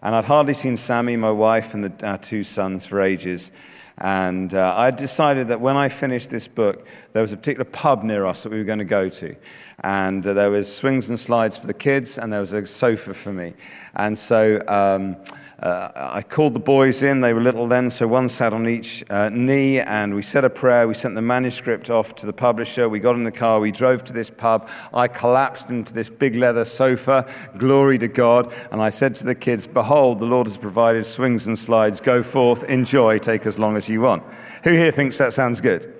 And 0.05 0.13
I'd 0.13 0.25
hardly 0.25 0.53
seen 0.53 0.77
Sammy, 0.77 1.17
my 1.17 1.31
wife, 1.31 1.73
and 1.73 1.83
the, 1.83 2.07
our 2.07 2.19
two 2.19 2.43
sons 2.43 2.85
for 2.85 3.01
ages. 3.01 3.51
And 3.97 4.53
uh, 4.53 4.75
I 4.77 4.91
decided 4.91 5.47
that 5.47 5.59
when 5.59 5.77
I 5.77 5.89
finished 5.89 6.29
this 6.29 6.47
book, 6.47 6.85
there 7.13 7.23
was 7.23 7.31
a 7.31 7.37
particular 7.37 7.65
pub 7.65 8.03
near 8.03 8.27
us 8.27 8.43
that 8.43 8.51
we 8.51 8.59
were 8.59 8.65
going 8.65 8.77
to 8.77 8.85
go 8.85 9.09
to. 9.09 9.35
And 9.79 10.27
uh, 10.27 10.35
there 10.35 10.51
was 10.51 10.71
swings 10.71 11.09
and 11.09 11.19
slides 11.19 11.57
for 11.57 11.65
the 11.65 11.73
kids, 11.73 12.19
and 12.19 12.31
there 12.31 12.39
was 12.39 12.53
a 12.53 12.67
sofa 12.67 13.15
for 13.15 13.33
me. 13.33 13.55
And 13.95 14.15
so 14.15 14.61
um, 14.67 15.15
uh, 15.59 15.89
I 15.95 16.21
called 16.21 16.53
the 16.53 16.59
boys 16.59 17.01
in. 17.01 17.21
They 17.21 17.33
were 17.33 17.41
little 17.41 17.67
then, 17.67 17.89
so 17.89 18.07
one 18.07 18.27
sat 18.27 18.53
on 18.53 18.67
each 18.67 19.03
uh, 19.09 19.29
knee, 19.29 19.79
and 19.79 20.13
we 20.13 20.21
said 20.21 20.43
a 20.43 20.49
prayer. 20.49 20.87
We 20.87 20.93
sent 20.93 21.15
the 21.15 21.21
manuscript 21.21 21.89
off 21.89 22.13
to 22.15 22.25
the 22.25 22.33
publisher. 22.33 22.89
We 22.89 22.99
got 22.99 23.15
in 23.15 23.23
the 23.23 23.31
car. 23.31 23.59
We 23.59 23.71
drove 23.71 24.03
to 24.05 24.13
this 24.13 24.29
pub. 24.29 24.69
I 24.93 25.07
collapsed 25.07 25.69
into 25.69 25.93
this 25.93 26.09
big 26.09 26.35
leather 26.35 26.65
sofa. 26.65 27.31
Glory 27.57 27.97
to 27.99 28.09
God. 28.09 28.53
And 28.71 28.81
I 28.81 28.89
said 28.89 29.15
to 29.17 29.25
the 29.25 29.35
kids, 29.35 29.65
Behold, 29.65 30.19
the 30.19 30.25
Lord 30.25 30.47
has 30.47 30.57
provided 30.57 31.05
swings 31.05 31.47
and 31.47 31.57
slides. 31.57 32.01
Go 32.01 32.21
forth, 32.21 32.65
enjoy, 32.65 33.19
take 33.19 33.45
as 33.45 33.57
long 33.57 33.77
as 33.77 33.87
you 33.87 34.01
want. 34.01 34.23
Who 34.63 34.73
here 34.73 34.91
thinks 34.91 35.17
that 35.19 35.33
sounds 35.33 35.61
good? 35.61 35.94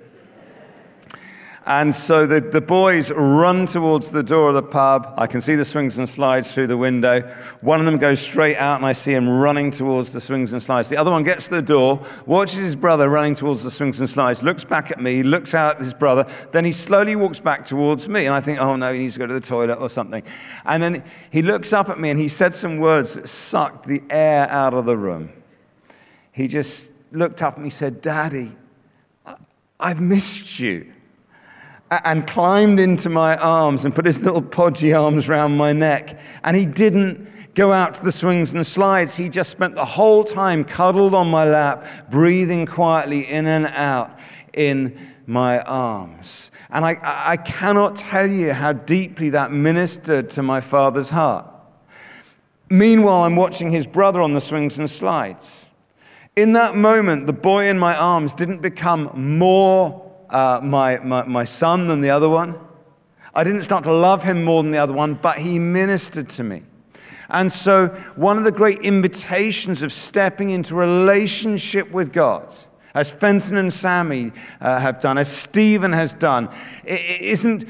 And 1.66 1.92
so 1.92 2.28
the, 2.28 2.40
the 2.40 2.60
boys 2.60 3.10
run 3.10 3.66
towards 3.66 4.12
the 4.12 4.22
door 4.22 4.50
of 4.50 4.54
the 4.54 4.62
pub. 4.62 5.12
I 5.16 5.26
can 5.26 5.40
see 5.40 5.56
the 5.56 5.64
swings 5.64 5.98
and 5.98 6.08
slides 6.08 6.54
through 6.54 6.68
the 6.68 6.76
window. 6.76 7.22
One 7.60 7.80
of 7.80 7.86
them 7.86 7.98
goes 7.98 8.20
straight 8.20 8.56
out, 8.56 8.76
and 8.76 8.86
I 8.86 8.92
see 8.92 9.12
him 9.12 9.28
running 9.28 9.72
towards 9.72 10.12
the 10.12 10.20
swings 10.20 10.52
and 10.52 10.62
slides. 10.62 10.88
The 10.88 10.96
other 10.96 11.10
one 11.10 11.24
gets 11.24 11.48
to 11.48 11.56
the 11.56 11.62
door, 11.62 12.00
watches 12.24 12.60
his 12.60 12.76
brother 12.76 13.08
running 13.08 13.34
towards 13.34 13.64
the 13.64 13.72
swings 13.72 13.98
and 13.98 14.08
slides, 14.08 14.44
looks 14.44 14.64
back 14.64 14.92
at 14.92 15.00
me, 15.00 15.24
looks 15.24 15.54
out 15.54 15.74
at 15.74 15.82
his 15.82 15.92
brother. 15.92 16.24
Then 16.52 16.64
he 16.64 16.70
slowly 16.70 17.16
walks 17.16 17.40
back 17.40 17.66
towards 17.66 18.08
me. 18.08 18.26
And 18.26 18.34
I 18.34 18.40
think, 18.40 18.60
oh 18.60 18.76
no, 18.76 18.92
he 18.92 19.00
needs 19.00 19.14
to 19.14 19.20
go 19.20 19.26
to 19.26 19.34
the 19.34 19.40
toilet 19.40 19.78
or 19.80 19.90
something. 19.90 20.22
And 20.66 20.80
then 20.80 21.02
he 21.32 21.42
looks 21.42 21.72
up 21.72 21.88
at 21.88 21.98
me 21.98 22.10
and 22.10 22.20
he 22.20 22.28
said 22.28 22.54
some 22.54 22.78
words 22.78 23.14
that 23.14 23.28
sucked 23.28 23.88
the 23.88 24.04
air 24.08 24.48
out 24.50 24.72
of 24.72 24.86
the 24.86 24.96
room. 24.96 25.32
He 26.30 26.46
just 26.46 26.92
looked 27.10 27.42
up 27.42 27.56
and 27.56 27.64
he 27.64 27.70
said, 27.70 28.00
Daddy, 28.00 28.52
I've 29.80 30.00
missed 30.00 30.60
you 30.60 30.92
and 31.90 32.26
climbed 32.26 32.80
into 32.80 33.08
my 33.08 33.36
arms 33.36 33.84
and 33.84 33.94
put 33.94 34.06
his 34.06 34.18
little 34.20 34.42
podgy 34.42 34.92
arms 34.92 35.28
around 35.28 35.56
my 35.56 35.72
neck. 35.72 36.18
And 36.42 36.56
he 36.56 36.66
didn't 36.66 37.28
go 37.54 37.72
out 37.72 37.94
to 37.96 38.04
the 38.04 38.12
swings 38.12 38.54
and 38.54 38.66
slides. 38.66 39.16
He 39.16 39.28
just 39.28 39.50
spent 39.50 39.74
the 39.74 39.84
whole 39.84 40.24
time 40.24 40.64
cuddled 40.64 41.14
on 41.14 41.30
my 41.30 41.44
lap, 41.44 41.86
breathing 42.10 42.66
quietly 42.66 43.28
in 43.28 43.46
and 43.46 43.66
out 43.68 44.18
in 44.52 44.98
my 45.26 45.60
arms. 45.60 46.50
And 46.70 46.84
I, 46.84 46.98
I 47.02 47.36
cannot 47.36 47.96
tell 47.96 48.30
you 48.30 48.52
how 48.52 48.72
deeply 48.72 49.30
that 49.30 49.52
ministered 49.52 50.30
to 50.30 50.42
my 50.42 50.60
father's 50.60 51.10
heart. 51.10 51.46
Meanwhile, 52.68 53.22
I'm 53.22 53.36
watching 53.36 53.70
his 53.70 53.86
brother 53.86 54.20
on 54.20 54.34
the 54.34 54.40
swings 54.40 54.78
and 54.78 54.90
slides. 54.90 55.70
In 56.34 56.52
that 56.52 56.76
moment, 56.76 57.26
the 57.26 57.32
boy 57.32 57.68
in 57.68 57.78
my 57.78 57.96
arms 57.96 58.34
didn't 58.34 58.60
become 58.60 59.10
more 59.14 60.05
uh, 60.30 60.60
my, 60.62 60.98
my, 60.98 61.24
my 61.24 61.44
son 61.44 61.88
than 61.88 62.00
the 62.00 62.10
other 62.10 62.28
one. 62.28 62.58
I 63.34 63.44
didn't 63.44 63.64
start 63.64 63.84
to 63.84 63.92
love 63.92 64.22
him 64.22 64.44
more 64.44 64.62
than 64.62 64.72
the 64.72 64.78
other 64.78 64.92
one, 64.92 65.14
but 65.14 65.38
he 65.38 65.58
ministered 65.58 66.28
to 66.30 66.44
me. 66.44 66.62
And 67.28 67.50
so, 67.50 67.88
one 68.14 68.38
of 68.38 68.44
the 68.44 68.52
great 68.52 68.80
invitations 68.80 69.82
of 69.82 69.92
stepping 69.92 70.50
into 70.50 70.74
relationship 70.74 71.90
with 71.90 72.12
God 72.12 72.54
as 72.96 73.12
Fenton 73.12 73.58
and 73.58 73.72
Sammy 73.72 74.32
uh, 74.62 74.80
have 74.80 75.00
done, 75.00 75.18
as 75.18 75.30
Stephen 75.30 75.92
has 75.92 76.14
done. 76.14 76.48
It 76.82 77.20
isn't, 77.20 77.64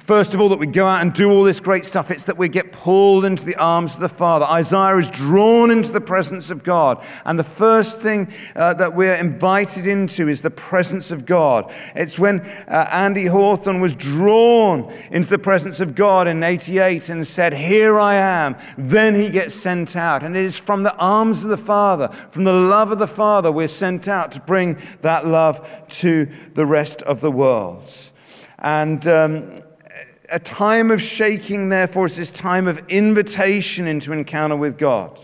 first 0.00 0.34
of 0.34 0.40
all, 0.40 0.48
that 0.50 0.58
we 0.58 0.68
go 0.68 0.86
out 0.86 1.02
and 1.02 1.12
do 1.12 1.30
all 1.30 1.42
this 1.42 1.58
great 1.58 1.84
stuff, 1.84 2.12
it's 2.12 2.24
that 2.24 2.38
we 2.38 2.48
get 2.48 2.70
pulled 2.70 3.24
into 3.24 3.44
the 3.44 3.56
arms 3.56 3.96
of 3.96 4.00
the 4.00 4.08
Father. 4.08 4.44
Isaiah 4.46 4.96
is 4.98 5.10
drawn 5.10 5.72
into 5.72 5.90
the 5.90 6.00
presence 6.00 6.48
of 6.48 6.62
God. 6.62 7.04
And 7.24 7.36
the 7.36 7.44
first 7.44 8.00
thing 8.00 8.32
uh, 8.54 8.74
that 8.74 8.94
we're 8.94 9.16
invited 9.16 9.88
into 9.88 10.28
is 10.28 10.42
the 10.42 10.50
presence 10.50 11.10
of 11.10 11.26
God. 11.26 11.74
It's 11.96 12.16
when 12.18 12.40
uh, 12.68 12.88
Andy 12.92 13.26
Hawthorne 13.26 13.80
was 13.80 13.94
drawn 13.94 14.92
into 15.10 15.28
the 15.28 15.38
presence 15.38 15.80
of 15.80 15.96
God 15.96 16.28
in 16.28 16.44
88 16.44 17.08
and 17.08 17.26
said, 17.26 17.52
Here 17.52 17.98
I 17.98 18.14
am. 18.14 18.56
Then 18.78 19.16
he 19.16 19.28
gets 19.28 19.56
sent 19.56 19.96
out. 19.96 20.22
And 20.22 20.36
it 20.36 20.44
is 20.44 20.60
from 20.60 20.84
the 20.84 20.96
arms 20.98 21.42
of 21.42 21.50
the 21.50 21.56
Father, 21.56 22.06
from 22.30 22.44
the 22.44 22.52
love 22.52 22.92
of 22.92 23.00
the 23.00 23.08
Father, 23.08 23.50
we're 23.50 23.66
sent 23.66 24.06
out 24.06 24.30
to 24.30 24.40
bring 24.52 24.76
that 25.00 25.26
love 25.26 25.66
to 25.88 26.28
the 26.52 26.66
rest 26.66 27.00
of 27.04 27.22
the 27.22 27.30
world. 27.30 27.90
And 28.58 29.06
um, 29.08 29.56
a 30.28 30.38
time 30.38 30.90
of 30.90 31.00
shaking, 31.00 31.70
therefore, 31.70 32.04
is 32.04 32.18
this 32.18 32.30
time 32.30 32.68
of 32.68 32.78
invitation 32.90 33.86
into 33.86 34.12
encounter 34.12 34.54
with 34.54 34.76
God. 34.76 35.18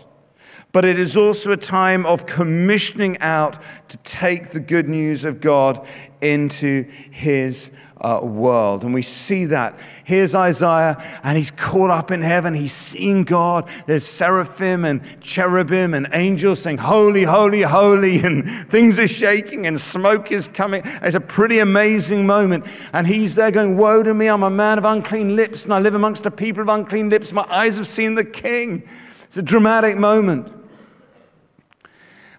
But 0.71 0.83
it 0.83 0.97
is 0.97 1.15
also 1.15 1.51
a 1.51 1.57
time 1.57 2.07
of 2.07 2.25
commissioning 2.25 3.19
out 3.19 3.59
to 3.89 3.97
take 3.97 4.49
the 4.49 4.59
good 4.59 4.89
news 4.89 5.23
of 5.23 5.41
God 5.41 5.87
into 6.21 6.83
his 7.11 7.71
uh, 8.01 8.19
world. 8.23 8.83
And 8.83 8.93
we 8.93 9.01
see 9.01 9.45
that. 9.45 9.77
Here's 10.03 10.33
Isaiah, 10.33 11.03
and 11.23 11.37
he's 11.37 11.51
caught 11.51 11.89
up 11.89 12.11
in 12.11 12.21
heaven. 12.21 12.53
He's 12.53 12.73
seeing 12.73 13.23
God. 13.23 13.69
There's 13.87 14.05
seraphim 14.05 14.85
and 14.85 15.01
cherubim 15.21 15.93
and 15.93 16.07
angels 16.13 16.61
saying, 16.61 16.77
Holy, 16.77 17.23
holy, 17.23 17.61
holy. 17.61 18.19
And 18.29 18.69
things 18.69 18.99
are 18.99 19.07
shaking 19.07 19.65
and 19.65 19.79
smoke 19.79 20.31
is 20.31 20.47
coming. 20.47 20.81
It's 21.01 21.15
a 21.15 21.21
pretty 21.21 21.59
amazing 21.59 22.25
moment. 22.25 22.65
And 22.93 23.07
he's 23.07 23.35
there 23.35 23.51
going, 23.51 23.77
Woe 23.77 24.03
to 24.03 24.13
me, 24.13 24.27
I'm 24.27 24.43
a 24.43 24.49
man 24.49 24.77
of 24.77 24.85
unclean 24.85 25.35
lips, 25.35 25.65
and 25.65 25.73
I 25.73 25.79
live 25.79 25.95
amongst 25.95 26.25
a 26.25 26.31
people 26.31 26.61
of 26.61 26.69
unclean 26.69 27.09
lips. 27.09 27.31
My 27.31 27.45
eyes 27.49 27.77
have 27.77 27.87
seen 27.87 28.15
the 28.15 28.25
king. 28.25 28.87
It's 29.23 29.37
a 29.37 29.41
dramatic 29.41 29.97
moment. 29.97 30.58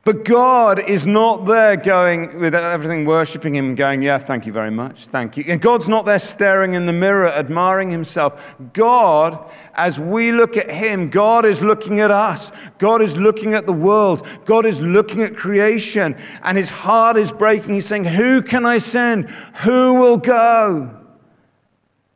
But 0.02 0.24
God 0.24 0.78
is 0.88 1.06
not 1.06 1.44
there 1.44 1.76
going 1.76 2.40
with 2.40 2.54
everything, 2.54 3.04
worshiping 3.04 3.54
Him, 3.54 3.74
going, 3.74 4.00
Yeah, 4.00 4.16
thank 4.16 4.46
you 4.46 4.52
very 4.52 4.70
much, 4.70 5.08
thank 5.08 5.36
you. 5.36 5.44
And 5.46 5.60
God's 5.60 5.90
not 5.90 6.06
there 6.06 6.18
staring 6.18 6.72
in 6.72 6.86
the 6.86 6.92
mirror, 6.92 7.28
admiring 7.28 7.90
Himself. 7.90 8.54
God, 8.72 9.50
as 9.74 10.00
we 10.00 10.32
look 10.32 10.56
at 10.56 10.70
Him, 10.70 11.10
God 11.10 11.44
is 11.44 11.60
looking 11.60 12.00
at 12.00 12.10
us. 12.10 12.50
God 12.78 13.02
is 13.02 13.14
looking 13.14 13.52
at 13.52 13.66
the 13.66 13.74
world. 13.74 14.26
God 14.46 14.64
is 14.64 14.80
looking 14.80 15.20
at 15.20 15.36
creation. 15.36 16.16
And 16.44 16.56
His 16.56 16.70
heart 16.70 17.18
is 17.18 17.30
breaking. 17.30 17.74
He's 17.74 17.86
saying, 17.86 18.06
Who 18.06 18.40
can 18.40 18.64
I 18.64 18.78
send? 18.78 19.28
Who 19.64 19.94
will 19.94 20.16
go? 20.16 20.96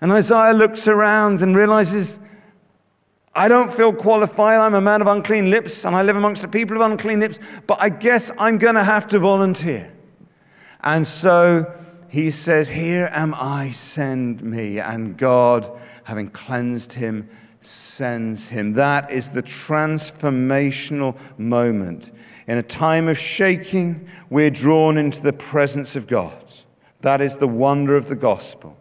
And 0.00 0.10
Isaiah 0.10 0.54
looks 0.54 0.88
around 0.88 1.42
and 1.42 1.54
realizes, 1.54 2.18
I 3.36 3.48
don't 3.48 3.72
feel 3.72 3.92
qualified. 3.92 4.60
I'm 4.60 4.74
a 4.74 4.80
man 4.80 5.00
of 5.00 5.08
unclean 5.08 5.50
lips 5.50 5.84
and 5.84 5.96
I 5.96 6.02
live 6.02 6.16
amongst 6.16 6.42
the 6.42 6.48
people 6.48 6.76
of 6.76 6.82
unclean 6.82 7.20
lips, 7.20 7.40
but 7.66 7.78
I 7.80 7.88
guess 7.88 8.30
I'm 8.38 8.58
going 8.58 8.76
to 8.76 8.84
have 8.84 9.08
to 9.08 9.18
volunteer. 9.18 9.92
And 10.82 11.04
so 11.04 11.72
he 12.08 12.30
says, 12.30 12.68
Here 12.68 13.08
am 13.12 13.34
I, 13.34 13.72
send 13.72 14.42
me. 14.42 14.78
And 14.78 15.16
God, 15.16 15.70
having 16.04 16.28
cleansed 16.30 16.92
him, 16.92 17.28
sends 17.60 18.48
him. 18.48 18.72
That 18.74 19.10
is 19.10 19.30
the 19.30 19.42
transformational 19.42 21.18
moment. 21.36 22.12
In 22.46 22.58
a 22.58 22.62
time 22.62 23.08
of 23.08 23.18
shaking, 23.18 24.08
we're 24.30 24.50
drawn 24.50 24.96
into 24.96 25.22
the 25.22 25.32
presence 25.32 25.96
of 25.96 26.06
God. 26.06 26.44
That 27.00 27.20
is 27.20 27.36
the 27.36 27.48
wonder 27.48 27.96
of 27.96 28.06
the 28.06 28.16
gospel 28.16 28.78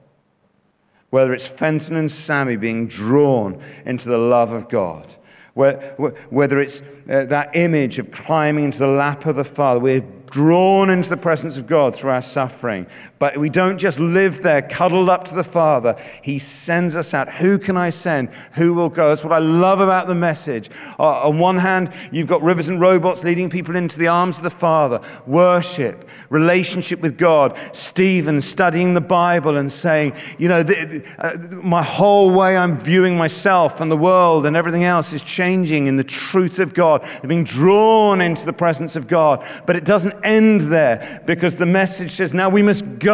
whether 1.13 1.31
it's 1.31 1.45
Fenton 1.45 1.95
and 1.95 2.11
Sammy 2.11 2.55
being 2.55 2.87
drawn 2.87 3.61
into 3.85 4.09
the 4.09 4.17
love 4.17 4.51
of 4.51 4.67
God, 4.67 5.13
whether 5.53 6.59
it's 6.59 6.81
uh, 7.07 7.25
that 7.25 7.55
image 7.55 7.99
of 7.99 8.09
climbing 8.09 8.65
into 8.65 8.79
the 8.79 8.87
lap 8.87 9.27
of 9.27 9.35
the 9.35 9.43
Father, 9.43 9.79
we're 9.79 10.03
drawn 10.31 10.89
into 10.89 11.11
the 11.11 11.17
presence 11.17 11.55
of 11.55 11.67
God 11.67 11.95
through 11.95 12.09
our 12.09 12.23
suffering. 12.23 12.87
But 13.23 13.37
we 13.37 13.49
don't 13.49 13.77
just 13.77 14.01
live 14.01 14.43
there 14.43 14.61
cuddled 14.61 15.07
up 15.07 15.23
to 15.29 15.33
the 15.33 15.45
Father. 15.45 15.95
He 16.21 16.39
sends 16.39 16.93
us 16.93 17.13
out. 17.13 17.31
Who 17.31 17.57
can 17.57 17.77
I 17.77 17.89
send? 17.89 18.27
Who 18.55 18.73
will 18.73 18.89
go? 18.89 19.07
That's 19.07 19.23
what 19.23 19.31
I 19.31 19.39
love 19.39 19.79
about 19.79 20.09
the 20.09 20.13
message. 20.13 20.69
Uh, 20.99 21.29
on 21.29 21.39
one 21.39 21.57
hand, 21.57 21.93
you've 22.11 22.27
got 22.27 22.41
rivers 22.41 22.67
and 22.67 22.81
robots 22.81 23.23
leading 23.23 23.49
people 23.49 23.77
into 23.77 23.97
the 23.97 24.09
arms 24.09 24.35
of 24.35 24.43
the 24.43 24.49
Father, 24.49 24.99
worship, 25.25 26.09
relationship 26.29 26.99
with 26.99 27.17
God. 27.17 27.57
Stephen 27.71 28.41
studying 28.41 28.93
the 28.93 28.99
Bible 28.99 29.55
and 29.55 29.71
saying, 29.71 30.15
you 30.37 30.49
know, 30.49 30.61
the, 30.61 31.01
uh, 31.19 31.37
my 31.63 31.81
whole 31.81 32.29
way 32.29 32.57
I'm 32.57 32.77
viewing 32.77 33.15
myself 33.15 33.79
and 33.79 33.89
the 33.89 33.95
world 33.95 34.45
and 34.45 34.57
everything 34.57 34.83
else 34.83 35.13
is 35.13 35.23
changing 35.23 35.87
in 35.87 35.95
the 35.95 36.03
truth 36.03 36.59
of 36.59 36.73
God. 36.73 37.01
They're 37.21 37.29
being 37.29 37.45
drawn 37.45 38.19
into 38.19 38.45
the 38.45 38.51
presence 38.51 38.97
of 38.97 39.07
God. 39.07 39.47
But 39.65 39.77
it 39.77 39.85
doesn't 39.85 40.25
end 40.25 40.59
there 40.59 41.23
because 41.25 41.55
the 41.55 41.65
message 41.65 42.11
says 42.11 42.33
now 42.33 42.49
we 42.49 42.61
must 42.61 42.99
go 42.99 43.12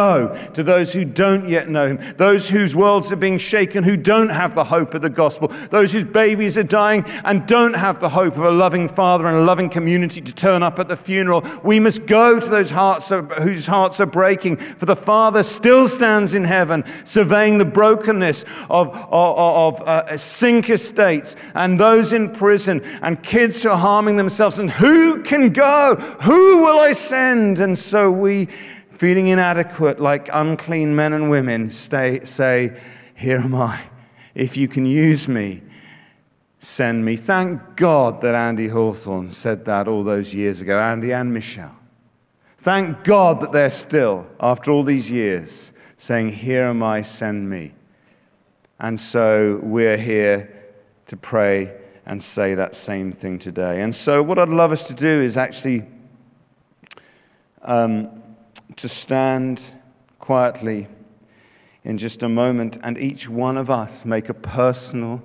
to 0.54 0.62
those 0.62 0.92
who 0.92 1.04
don't 1.04 1.48
yet 1.48 1.68
know 1.68 1.86
him, 1.86 2.14
those 2.16 2.48
whose 2.48 2.74
worlds 2.74 3.12
are 3.12 3.16
being 3.16 3.38
shaken, 3.38 3.84
who 3.84 3.96
don't 3.96 4.28
have 4.28 4.54
the 4.54 4.64
hope 4.64 4.94
of 4.94 5.02
the 5.02 5.10
gospel, 5.10 5.48
those 5.70 5.92
whose 5.92 6.04
babies 6.04 6.56
are 6.56 6.62
dying 6.62 7.04
and 7.24 7.46
don't 7.46 7.74
have 7.74 7.98
the 7.98 8.08
hope 8.08 8.36
of 8.36 8.44
a 8.44 8.50
loving 8.50 8.88
father 8.88 9.26
and 9.26 9.36
a 9.36 9.42
loving 9.42 9.68
community 9.68 10.20
to 10.20 10.34
turn 10.34 10.62
up 10.62 10.78
at 10.78 10.88
the 10.88 10.96
funeral. 10.96 11.44
We 11.62 11.80
must 11.80 12.06
go 12.06 12.40
to 12.40 12.48
those 12.48 12.70
hearts 12.70 13.08
whose 13.08 13.66
hearts 13.66 14.00
are 14.00 14.06
breaking, 14.06 14.56
for 14.56 14.86
the 14.86 14.96
Father 14.96 15.42
still 15.42 15.88
stands 15.88 16.34
in 16.34 16.44
heaven, 16.44 16.84
surveying 17.04 17.58
the 17.58 17.64
brokenness 17.64 18.44
of, 18.68 18.88
of, 18.96 19.80
of 19.80 19.88
uh, 19.88 20.16
sink 20.16 20.70
estates 20.70 21.36
and 21.54 21.78
those 21.78 22.12
in 22.12 22.30
prison 22.30 22.82
and 23.02 23.22
kids 23.22 23.62
who 23.62 23.70
are 23.70 23.76
harming 23.76 24.16
themselves. 24.16 24.58
And 24.58 24.70
who 24.70 25.22
can 25.22 25.52
go? 25.52 25.96
Who 26.22 26.62
will 26.64 26.80
I 26.80 26.92
send? 26.92 27.60
And 27.60 27.78
so 27.78 28.10
we, 28.10 28.48
feeling 29.00 29.28
inadequate 29.28 29.98
like 29.98 30.28
unclean 30.30 30.94
men 30.94 31.14
and 31.14 31.30
women, 31.30 31.70
stay, 31.70 32.22
say, 32.26 32.78
Here 33.14 33.38
am 33.38 33.54
I. 33.54 33.80
If 34.34 34.58
you 34.58 34.68
can 34.68 34.84
use 34.84 35.26
me, 35.26 35.62
send 36.58 37.02
me. 37.02 37.16
Thank 37.16 37.76
God 37.76 38.20
that 38.20 38.34
Andy 38.34 38.68
Hawthorne 38.68 39.32
said 39.32 39.64
that 39.64 39.88
all 39.88 40.04
those 40.04 40.34
years 40.34 40.60
ago, 40.60 40.78
Andy 40.78 41.14
and 41.14 41.32
Michelle. 41.32 41.74
Thank 42.58 43.02
God 43.02 43.40
that 43.40 43.52
they're 43.52 43.70
still, 43.70 44.26
after 44.38 44.70
all 44.70 44.82
these 44.82 45.10
years, 45.10 45.72
saying, 45.96 46.28
Here 46.28 46.64
am 46.64 46.82
I, 46.82 47.00
send 47.00 47.48
me. 47.48 47.72
And 48.80 49.00
so 49.00 49.60
we're 49.62 49.96
here 49.96 50.74
to 51.06 51.16
pray 51.16 51.74
and 52.04 52.22
say 52.22 52.54
that 52.54 52.74
same 52.74 53.12
thing 53.12 53.38
today. 53.38 53.80
And 53.80 53.94
so, 53.94 54.22
what 54.22 54.38
I'd 54.38 54.50
love 54.50 54.72
us 54.72 54.86
to 54.88 54.94
do 54.94 55.22
is 55.22 55.38
actually 55.38 55.86
um, 57.62 58.19
to 58.76 58.88
stand 58.88 59.62
quietly 60.18 60.88
in 61.84 61.98
just 61.98 62.22
a 62.22 62.28
moment 62.28 62.78
and 62.82 62.98
each 62.98 63.28
one 63.28 63.56
of 63.56 63.70
us 63.70 64.04
make 64.04 64.28
a 64.28 64.34
personal 64.34 65.22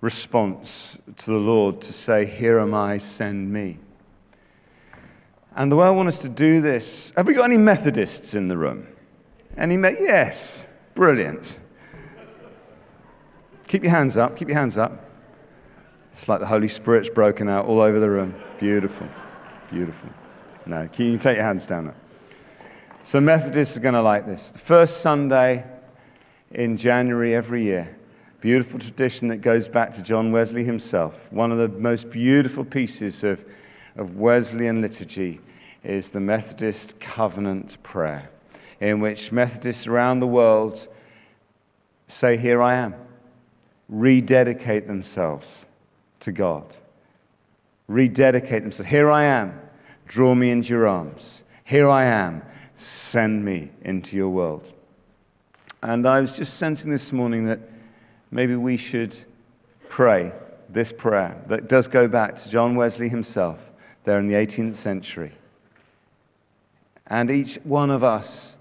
response 0.00 0.98
to 1.16 1.30
the 1.30 1.38
Lord 1.38 1.80
to 1.82 1.92
say, 1.92 2.26
Here 2.26 2.58
am 2.58 2.74
I, 2.74 2.98
send 2.98 3.52
me. 3.52 3.78
And 5.54 5.70
the 5.70 5.76
way 5.76 5.86
I 5.86 5.90
want 5.90 6.08
us 6.08 6.18
to 6.20 6.28
do 6.28 6.60
this, 6.60 7.12
have 7.16 7.26
we 7.26 7.34
got 7.34 7.44
any 7.44 7.58
Methodists 7.58 8.34
in 8.34 8.48
the 8.48 8.56
room? 8.56 8.86
Any? 9.56 9.76
Me- 9.76 9.96
yes, 10.00 10.66
brilliant. 10.94 11.58
Keep 13.68 13.84
your 13.84 13.92
hands 13.92 14.16
up, 14.16 14.36
keep 14.36 14.48
your 14.48 14.58
hands 14.58 14.76
up. 14.76 15.10
It's 16.12 16.28
like 16.28 16.40
the 16.40 16.46
Holy 16.46 16.68
Spirit's 16.68 17.08
broken 17.08 17.48
out 17.48 17.66
all 17.66 17.80
over 17.80 17.98
the 17.98 18.08
room. 18.08 18.34
Beautiful, 18.58 19.08
beautiful. 19.70 20.10
No, 20.66 20.88
can 20.88 21.06
you 21.06 21.18
take 21.18 21.36
your 21.36 21.46
hands 21.46 21.66
down 21.66 21.86
now? 21.86 21.94
So, 23.04 23.20
Methodists 23.20 23.76
are 23.76 23.80
going 23.80 23.94
to 23.94 24.02
like 24.02 24.26
this. 24.26 24.50
The 24.50 24.58
first 24.58 25.00
Sunday 25.00 25.64
in 26.52 26.76
January 26.76 27.34
every 27.34 27.62
year, 27.62 27.96
beautiful 28.40 28.78
tradition 28.78 29.28
that 29.28 29.38
goes 29.38 29.68
back 29.68 29.90
to 29.92 30.02
John 30.02 30.30
Wesley 30.30 30.64
himself. 30.64 31.30
One 31.32 31.50
of 31.50 31.58
the 31.58 31.68
most 31.68 32.10
beautiful 32.10 32.64
pieces 32.64 33.24
of, 33.24 33.44
of 33.96 34.16
Wesleyan 34.16 34.80
liturgy 34.80 35.40
is 35.82 36.10
the 36.10 36.20
Methodist 36.20 37.00
covenant 37.00 37.76
prayer, 37.82 38.30
in 38.80 39.00
which 39.00 39.32
Methodists 39.32 39.86
around 39.86 40.20
the 40.20 40.26
world 40.26 40.86
say, 42.08 42.36
Here 42.36 42.62
I 42.62 42.74
am, 42.74 42.94
rededicate 43.88 44.86
themselves 44.86 45.66
to 46.20 46.30
God, 46.30 46.76
rededicate 47.88 48.62
themselves. 48.62 48.90
Here 48.90 49.10
I 49.10 49.24
am 49.24 49.58
Draw 50.12 50.34
me 50.34 50.50
into 50.50 50.68
your 50.74 50.86
arms. 50.86 51.42
Here 51.64 51.88
I 51.88 52.04
am. 52.04 52.42
Send 52.82 53.44
me 53.44 53.70
into 53.82 54.16
your 54.16 54.30
world. 54.30 54.72
And 55.82 56.04
I 56.04 56.20
was 56.20 56.36
just 56.36 56.54
sensing 56.54 56.90
this 56.90 57.12
morning 57.12 57.46
that 57.46 57.60
maybe 58.32 58.56
we 58.56 58.76
should 58.76 59.16
pray 59.88 60.32
this 60.68 60.92
prayer 60.92 61.40
that 61.46 61.68
does 61.68 61.86
go 61.86 62.08
back 62.08 62.34
to 62.38 62.48
John 62.48 62.74
Wesley 62.74 63.08
himself 63.08 63.60
there 64.02 64.18
in 64.18 64.26
the 64.26 64.34
18th 64.34 64.74
century. 64.74 65.30
And 67.06 67.30
each 67.30 67.54
one 67.62 67.90
of 67.90 68.02
us 68.02 68.56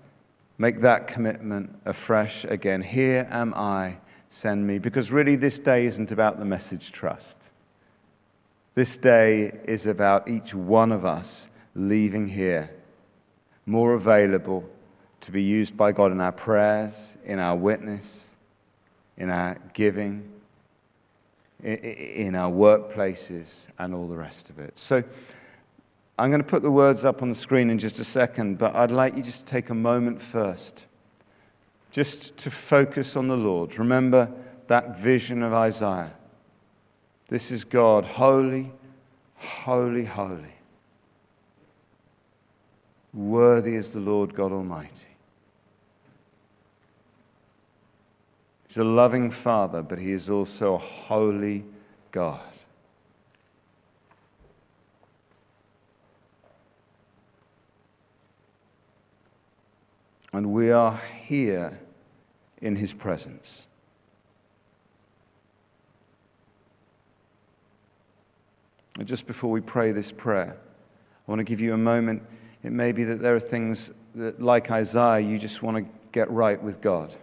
make 0.60 0.82
that 0.82 1.08
commitment 1.08 1.76
afresh 1.86 2.46
again. 2.46 2.84
Here 2.84 3.28
am 3.32 3.56
I, 3.56 3.98
send 4.30 4.68
me. 4.68 4.78
Because 4.78 5.12
really, 5.12 5.36
this 5.36 5.58
day 5.58 5.88
isn't 5.88 6.12
about 6.12 6.38
the 6.38 6.46
message 6.46 6.92
trust. 6.92 7.42
This 8.76 8.98
day 8.98 9.60
is 9.64 9.88
about 9.88 10.28
each 10.28 10.54
one 10.54 10.92
of 10.92 11.06
us 11.06 11.50
leaving 11.74 12.28
here 12.28 12.70
more 13.65 13.93
available 13.93 14.67
to 15.21 15.32
be 15.32 15.41
used 15.41 15.78
by 15.78 15.91
God 15.91 16.12
in 16.12 16.19
our 16.19 16.32
prayers, 16.32 17.15
in 17.24 17.39
our 17.39 17.56
witness, 17.56 18.29
in 19.17 19.29
our 19.29 19.58
giving, 19.73 20.29
in 21.63 22.36
our 22.36 22.52
workplaces, 22.52 23.67
and 23.77 23.94
all 23.94 24.08
the 24.08 24.17
rest 24.17 24.50
of 24.50 24.58
it. 24.60 24.77
So 24.77 25.04
I'm 26.17 26.29
going 26.29 26.42
to 26.42 26.48
put 26.48 26.63
the 26.63 26.71
words 26.71 27.06
up 27.06 27.21
on 27.21 27.29
the 27.29 27.36
screen 27.36 27.69
in 27.69 27.77
just 27.77 28.00
a 28.00 28.04
second, 28.04 28.58
but 28.58 28.75
I'd 28.75 28.92
like 28.92 29.15
you 29.15 29.23
just 29.23 29.42
to 29.42 29.46
take 29.46 29.69
a 29.69 29.75
moment 29.75 30.21
first 30.21 30.88
just 31.92 32.38
to 32.38 32.50
focus 32.50 33.15
on 33.15 33.27
the 33.27 33.38
Lord. 33.38 33.77
Remember 33.77 34.31
that 34.67 34.98
vision 34.98 35.44
of 35.44 35.54
Isaiah. 35.54 36.13
This 37.27 37.52
is 37.52 37.63
God, 37.63 38.06
holy, 38.06 38.71
holy, 39.36 40.06
holy. 40.06 40.56
Worthy 43.14 43.76
is 43.76 43.92
the 43.92 44.00
Lord 44.00 44.34
God 44.34 44.52
Almighty. 44.52 45.08
He's 48.68 48.78
a 48.78 48.84
loving 48.86 49.30
Father, 49.30 49.82
but 49.82 50.00
He 50.00 50.14
is 50.14 50.30
also 50.30 50.76
a 50.76 50.78
holy 50.78 51.66
God. 52.12 52.40
And 60.32 60.54
we 60.54 60.72
are 60.72 60.98
here 61.22 61.78
in 62.62 62.78
His 62.78 62.94
presence. 62.94 63.68
And 68.98 69.06
just 69.06 69.28
before 69.28 69.52
we 69.52 69.60
pray 69.60 69.92
this 69.92 70.14
prayer, 70.14 70.56
I 71.28 71.32
want 71.32 71.40
to 71.40 71.44
give 71.44 71.60
you 71.60 71.74
a 71.74 71.78
moment. 71.78 72.24
It 72.64 72.72
may 72.72 72.92
be 72.92 73.04
that 73.06 73.22
there 73.22 73.36
are 73.36 73.40
things 73.40 73.92
that, 74.16 74.42
like 74.42 74.70
Isaiah, 74.72 75.20
you 75.20 75.40
just 75.40 75.64
want 75.64 75.78
to 75.78 75.86
get 76.12 76.30
right 76.30 76.62
with 76.62 76.82
God. 76.82 77.14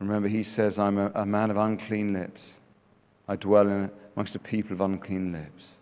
Remember, 0.00 0.28
he 0.28 0.42
says, 0.42 0.78
I'm 0.78 0.98
a, 0.98 1.10
a 1.14 1.26
man 1.26 1.50
of 1.50 1.56
unclean 1.56 2.12
lips. 2.12 2.60
I 3.26 3.36
dwell 3.36 3.68
in, 3.68 3.90
amongst 4.14 4.36
a 4.36 4.38
people 4.38 4.72
of 4.72 4.80
unclean 4.80 5.32
lips. 5.32 5.74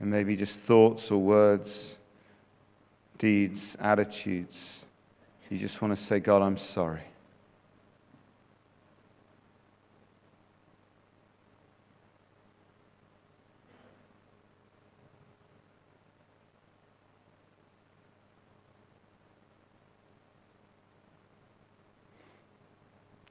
And 0.00 0.10
maybe 0.10 0.36
just 0.36 0.60
thoughts 0.60 1.10
or 1.10 1.18
words, 1.18 1.98
deeds, 3.18 3.76
attitudes. 3.80 4.86
You 5.50 5.58
just 5.58 5.80
want 5.82 5.96
to 5.96 6.02
say, 6.02 6.20
God, 6.20 6.42
I'm 6.42 6.56
sorry. 6.56 7.02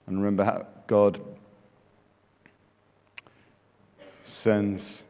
And 0.08 0.24
remember 0.38 0.52
how 0.52 0.68
God 0.88 1.20
sends 4.24 5.06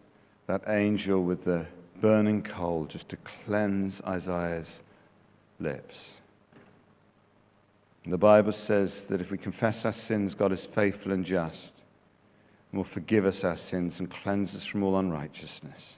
that 0.46 0.62
angel 0.68 1.24
with 1.24 1.44
the 1.44 1.66
burning 2.00 2.44
coal 2.44 2.86
just 2.86 3.10
to 3.10 3.18
cleanse 3.18 4.02
Isaiah's 4.04 4.84
lips. 5.60 6.22
And 8.04 8.14
the 8.14 8.18
Bible 8.20 8.52
says 8.52 9.08
that 9.08 9.20
if 9.20 9.32
we 9.32 9.38
confess 9.38 9.86
our 9.86 9.94
sins, 9.94 10.36
God 10.36 10.52
is 10.52 10.66
faithful 10.66 11.12
and 11.12 11.26
just 11.26 11.82
and 12.72 12.78
will 12.78 12.84
forgive 12.84 13.26
us 13.26 13.44
our 13.44 13.58
sins 13.58 14.00
and 14.00 14.10
cleanse 14.10 14.56
us 14.56 14.66
from 14.66 14.84
all 14.84 15.00
unrighteousness. 15.00 15.98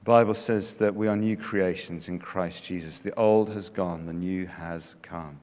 The 0.00 0.04
Bible 0.04 0.34
says 0.34 0.78
that 0.78 0.94
we 0.94 1.08
are 1.08 1.16
new 1.16 1.36
creations 1.36 2.08
in 2.08 2.20
Christ 2.20 2.62
Jesus. 2.62 3.00
The 3.00 3.14
old 3.16 3.48
has 3.50 3.68
gone, 3.68 4.06
the 4.06 4.12
new 4.12 4.46
has 4.46 4.94
come. 5.02 5.40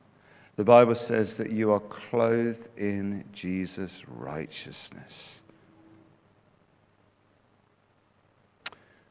The 0.55 0.63
Bible 0.63 0.95
says 0.95 1.37
that 1.37 1.49
you 1.49 1.71
are 1.71 1.79
clothed 1.79 2.69
in 2.77 3.23
Jesus' 3.33 4.03
righteousness. 4.07 5.41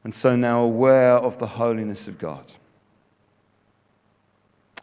And 0.03 0.13
so 0.13 0.35
now, 0.35 0.61
aware 0.61 1.15
of 1.15 1.37
the 1.37 1.47
holiness 1.47 2.07
of 2.07 2.17
God, 2.17 2.51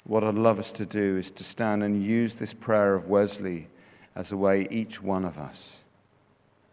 what 0.04 0.24
I'd 0.24 0.34
love 0.34 0.58
us 0.58 0.72
to 0.72 0.86
do 0.86 1.18
is 1.18 1.30
to 1.32 1.44
stand 1.44 1.82
and 1.82 2.02
use 2.02 2.36
this 2.36 2.54
prayer 2.54 2.94
of 2.94 3.08
Wesley 3.08 3.68
as 4.16 4.32
a 4.32 4.36
way 4.36 4.66
each 4.70 5.02
one 5.02 5.24
of 5.24 5.38
us 5.38 5.84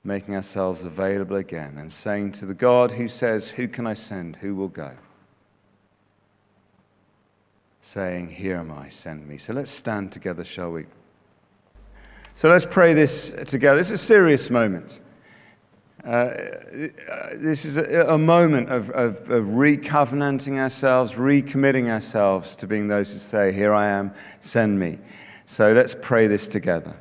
making 0.07 0.35
ourselves 0.35 0.83
available 0.83 1.35
again 1.35 1.77
and 1.77 1.91
saying 1.91 2.31
to 2.31 2.45
the 2.45 2.53
God 2.53 2.91
who 2.91 3.09
says, 3.09 3.49
Who 3.49 3.67
can 3.67 3.85
I 3.85 3.93
send? 3.93 4.37
Who 4.37 4.55
will 4.55 4.69
go? 4.69 4.91
Saying, 7.87 8.27
Here 8.29 8.57
am 8.57 8.69
I, 8.69 8.89
send 8.89 9.25
me. 9.25 9.37
So 9.37 9.53
let's 9.53 9.71
stand 9.71 10.11
together, 10.11 10.43
shall 10.43 10.71
we? 10.71 10.85
So 12.35 12.49
let's 12.49 12.65
pray 12.65 12.93
this 12.93 13.31
together. 13.45 13.77
This 13.77 13.91
is 13.91 14.01
a 14.01 14.05
serious 14.05 14.49
moment. 14.49 14.99
Uh, 16.03 16.31
this 17.35 17.63
is 17.63 17.77
a, 17.77 18.07
a 18.09 18.17
moment 18.17 18.69
of, 18.69 18.89
of, 18.89 19.29
of 19.29 19.45
recovenanting 19.45 20.57
ourselves, 20.57 21.13
recommitting 21.13 21.87
ourselves 21.87 22.57
to 22.57 22.67
being 22.67 22.89
those 22.89 23.13
who 23.13 23.19
say, 23.19 23.53
Here 23.53 23.73
I 23.73 23.87
am, 23.87 24.13
send 24.41 24.77
me. 24.77 24.99
So 25.45 25.71
let's 25.71 25.95
pray 26.01 26.27
this 26.27 26.49
together. 26.49 26.93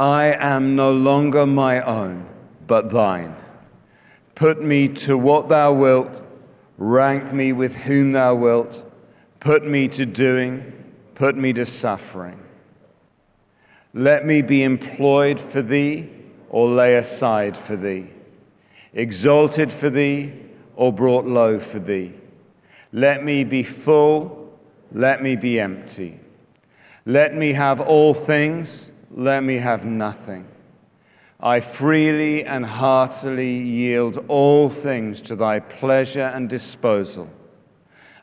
I 0.00 0.32
am 0.38 0.76
no 0.76 0.92
longer 0.92 1.44
my 1.44 1.82
own, 1.82 2.26
but 2.66 2.90
thine. 2.90 3.36
Put 4.34 4.62
me 4.62 4.88
to 4.88 5.18
what 5.18 5.50
thou 5.50 5.74
wilt, 5.74 6.22
rank 6.78 7.34
me 7.34 7.52
with 7.52 7.76
whom 7.76 8.12
thou 8.12 8.34
wilt 8.34 8.87
Put 9.40 9.64
me 9.64 9.88
to 9.88 10.04
doing, 10.04 10.72
put 11.14 11.36
me 11.36 11.52
to 11.52 11.64
suffering. 11.64 12.40
Let 13.94 14.26
me 14.26 14.42
be 14.42 14.64
employed 14.64 15.40
for 15.40 15.62
thee 15.62 16.08
or 16.50 16.68
lay 16.68 16.96
aside 16.96 17.56
for 17.56 17.76
thee, 17.76 18.08
exalted 18.92 19.72
for 19.72 19.90
thee 19.90 20.32
or 20.76 20.92
brought 20.92 21.24
low 21.24 21.58
for 21.58 21.78
thee. 21.78 22.14
Let 22.92 23.24
me 23.24 23.44
be 23.44 23.62
full, 23.62 24.58
let 24.92 25.22
me 25.22 25.36
be 25.36 25.60
empty. 25.60 26.18
Let 27.06 27.34
me 27.34 27.52
have 27.52 27.80
all 27.80 28.14
things, 28.14 28.92
let 29.10 29.42
me 29.42 29.56
have 29.56 29.84
nothing. 29.84 30.46
I 31.40 31.60
freely 31.60 32.44
and 32.44 32.66
heartily 32.66 33.56
yield 33.56 34.24
all 34.26 34.68
things 34.68 35.20
to 35.22 35.36
thy 35.36 35.60
pleasure 35.60 36.32
and 36.34 36.48
disposal 36.48 37.30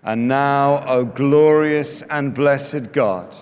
and 0.06 0.28
now, 0.28 0.86
O 0.86 1.04
glorious 1.04 2.04
and 2.04 2.32
blessed 2.32 2.92
God, 2.92 3.36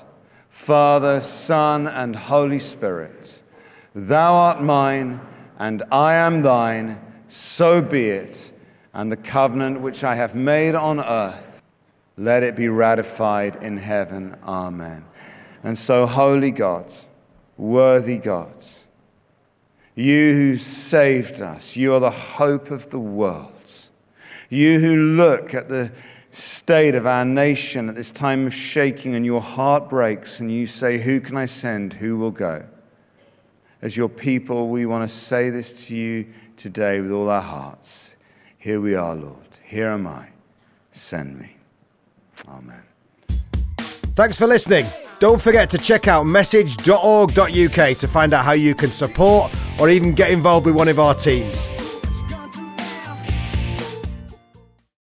Father, 0.49 1.19
Son, 1.19 1.87
and 1.87 2.15
Holy 2.15 2.59
Spirit, 2.59 3.41
thou 3.93 4.33
art 4.33 4.63
mine, 4.63 5.19
and 5.59 5.83
I 5.91 6.13
am 6.13 6.41
thine, 6.41 7.01
so 7.27 7.81
be 7.81 8.09
it. 8.09 8.53
And 8.93 9.11
the 9.11 9.17
covenant 9.17 9.81
which 9.81 10.05
I 10.05 10.15
have 10.15 10.35
made 10.35 10.73
on 10.73 11.01
earth, 11.01 11.61
let 12.15 12.43
it 12.43 12.55
be 12.55 12.69
ratified 12.69 13.57
in 13.57 13.75
heaven. 13.75 14.37
Amen. 14.43 15.03
And 15.63 15.77
so, 15.77 16.05
holy 16.05 16.51
God, 16.51 16.93
worthy 17.57 18.19
God, 18.19 18.63
you 19.95 20.33
who 20.33 20.57
saved 20.57 21.41
us, 21.41 21.75
you 21.75 21.93
are 21.93 21.99
the 21.99 22.09
hope 22.09 22.71
of 22.71 22.89
the 22.89 22.99
world. 22.99 23.49
You 24.49 24.79
who 24.79 24.95
look 25.15 25.55
at 25.55 25.67
the 25.67 25.91
state 26.33 26.95
of 26.95 27.05
our 27.05 27.23
nation 27.23 27.89
at 27.89 27.95
this 27.95 28.11
time 28.11 28.47
of 28.47 28.53
shaking 28.53 29.15
and 29.15 29.25
your 29.25 29.41
heart 29.41 29.89
breaks 29.89 30.39
and 30.39 30.51
you 30.51 30.65
say, 30.65 30.97
Who 30.97 31.21
can 31.21 31.37
I 31.37 31.45
send? 31.45 31.93
Who 31.93 32.17
will 32.17 32.31
go? 32.31 32.65
As 33.81 33.95
your 33.95 34.09
people, 34.09 34.69
we 34.69 34.85
want 34.85 35.09
to 35.09 35.15
say 35.15 35.49
this 35.49 35.87
to 35.87 35.95
you 35.95 36.25
today 36.57 37.01
with 37.01 37.11
all 37.11 37.29
our 37.29 37.41
hearts. 37.41 38.15
Here 38.57 38.81
we 38.81 38.95
are, 38.95 39.13
Lord. 39.13 39.37
Here 39.63 39.89
am 39.89 40.07
I. 40.07 40.27
Send 40.91 41.39
me. 41.39 41.55
Amen. 42.47 42.81
Thanks 44.15 44.37
for 44.37 44.47
listening. 44.47 44.85
Don't 45.19 45.41
forget 45.41 45.69
to 45.71 45.77
check 45.77 46.07
out 46.07 46.25
message.org.uk 46.25 47.97
to 47.97 48.07
find 48.07 48.33
out 48.33 48.45
how 48.45 48.51
you 48.53 48.75
can 48.75 48.91
support 48.91 49.51
or 49.79 49.89
even 49.89 50.13
get 50.13 50.31
involved 50.31 50.65
with 50.65 50.75
one 50.75 50.87
of 50.87 50.99
our 50.99 51.13
teams. 51.13 51.67